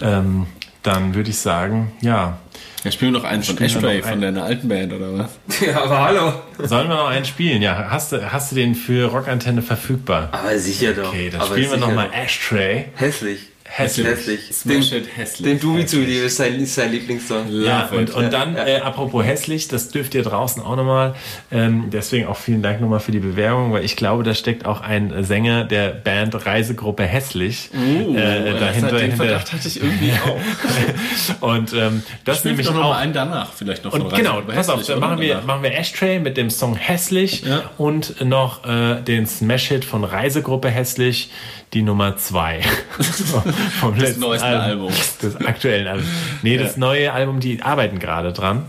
Ähm, 0.00 0.46
dann 0.82 1.14
würde 1.14 1.30
ich 1.30 1.38
sagen, 1.38 1.92
ja. 2.00 2.38
Ja, 2.84 2.90
spielen 2.92 3.12
wir 3.12 3.20
noch 3.20 3.26
einen 3.26 3.42
von 3.42 3.56
noch 3.56 4.02
von 4.04 4.20
deiner 4.20 4.44
alten 4.44 4.68
Band, 4.68 4.92
oder 4.92 5.18
was? 5.18 5.60
ja, 5.60 5.82
aber 5.82 6.00
hallo. 6.04 6.32
Sollen 6.58 6.88
wir 6.88 6.96
noch 6.96 7.08
einen 7.08 7.24
spielen? 7.24 7.62
Ja, 7.62 7.88
hast 7.90 8.12
du, 8.12 8.32
hast 8.32 8.52
du 8.52 8.56
den 8.56 8.74
für 8.74 9.10
Rockantenne 9.10 9.62
verfügbar? 9.62 10.28
Aber 10.32 10.58
sicher 10.58 10.92
doch. 10.92 11.08
Okay, 11.08 11.30
dann 11.30 11.40
aber 11.40 11.54
spielen 11.56 11.70
wir 11.70 11.78
nochmal. 11.78 12.10
Ashtray. 12.12 12.86
Hässlich. 12.94 13.40
Hässlich. 13.68 14.06
Hässlich. 14.06 14.40
Smash 14.52 14.90
Den, 14.90 15.02
it 15.02 15.16
hässlich. 15.16 15.48
den 15.50 15.60
Dubi 15.60 15.84
zu 15.86 15.98
liebe 16.00 16.24
ist 16.26 16.36
sein, 16.36 16.54
ist 16.60 16.74
sein 16.74 16.90
Lieblingssong. 16.92 17.46
Ja, 17.50 17.82
Love 17.90 17.96
und, 17.98 18.08
it. 18.10 18.14
und 18.14 18.32
dann, 18.32 18.56
Ja, 18.56 18.66
Äh, 18.66 18.80
apropos 18.80 19.24
hässlich, 19.24 19.68
das 19.68 19.88
dürft 19.88 20.14
ihr 20.14 20.22
draußen 20.22 20.62
auch 20.62 20.76
nochmal. 20.76 21.14
Ähm, 21.50 21.90
deswegen 21.92 22.26
auch 22.26 22.36
vielen 22.36 22.62
Dank 22.62 22.80
nochmal 22.80 23.00
für 23.00 23.12
die 23.12 23.18
Bewerbung, 23.18 23.72
weil 23.72 23.84
ich 23.84 23.96
glaube, 23.96 24.22
da 24.22 24.34
steckt 24.34 24.64
auch 24.66 24.80
ein 24.80 25.24
Sänger 25.24 25.64
der 25.64 25.88
Band 25.90 26.46
Reisegruppe 26.46 27.02
Hässlich 27.04 27.70
Uh, 27.74 28.16
äh, 28.16 28.58
dahinter. 28.58 28.92
den 28.92 29.00
hinter 29.10 29.16
Verdacht 29.16 29.52
hatte 29.52 29.68
ich 29.68 29.80
irgendwie 29.82 30.12
auch. 31.40 31.42
und 31.42 31.72
ähm, 31.72 32.02
das 32.24 32.42
doch 32.42 32.56
noch 32.74 32.84
auch. 32.84 32.90
mal 32.90 32.98
einen 32.98 33.12
danach, 33.12 33.52
vielleicht 33.52 33.84
noch 33.84 33.92
von 33.92 34.02
Und 34.02 34.14
genau, 34.14 34.40
pass 34.42 34.68
auf, 34.68 34.84
dann 34.86 35.00
machen 35.00 35.20
wir, 35.20 35.34
Danach. 35.34 35.46
machen 35.46 35.62
wir 35.62 35.74
Ashtray 35.76 36.18
mit 36.20 36.36
dem 36.36 36.50
Song 36.50 36.76
Hässlich 36.76 37.42
Ja. 37.44 37.64
und 37.78 38.24
noch 38.24 38.64
äh, 38.64 39.00
den 39.02 39.26
Smash-Hit 39.26 39.84
von 39.84 40.04
Reisegruppe 40.04 40.68
Hässlich, 40.70 41.30
die 41.72 41.82
Nummer 41.82 42.16
2. 42.16 42.62
Vom 43.80 43.96
letzten 43.96 44.20
neuesten 44.20 44.46
Album. 44.46 44.92
Des 45.22 45.36
aktuellen 45.36 45.86
Albums. 45.86 46.08
Nee, 46.42 46.56
das 46.58 46.76
neue 46.76 47.12
Album, 47.12 47.40
die 47.40 47.62
arbeiten 47.62 47.98
gerade 47.98 48.32
dran. 48.32 48.66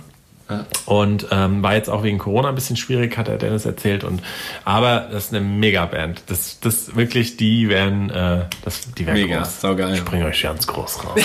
Und 0.86 1.28
ähm, 1.32 1.62
war 1.62 1.76
jetzt 1.76 1.90
auch 1.90 2.04
wegen 2.04 2.20
Corona 2.20 2.50
ein 2.50 2.56
bisschen 2.56 2.78
schwierig, 2.78 3.18
hat 3.18 3.28
der 3.28 3.38
Dennis 3.38 3.66
erzählt. 3.66 4.06
Und 4.06 4.22
aber 4.64 5.08
das 5.12 5.26
ist 5.26 5.34
eine 5.34 5.46
Megaband. 5.46 6.24
Das, 6.28 6.60
das 6.62 6.96
wirklich, 6.96 7.36
die 7.36 7.68
werden, 7.68 8.10
äh, 8.10 8.46
das, 8.64 8.94
die 8.94 9.06
werden 9.06 9.22
Mega, 9.22 9.40
groß. 9.40 9.62
saugeil. 9.62 9.96
Ich 9.96 10.06
bringe 10.06 10.26
euch 10.26 10.42
ganz 10.42 10.66
groß 10.66 11.06
raus. 11.06 11.20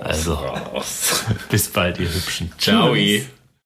also, 0.00 0.38
bis 1.50 1.68
bald, 1.68 1.98
ihr 1.98 2.08
Hübschen. 2.08 2.52
Ciao. 2.58 2.94
Tschüss. 2.94 3.26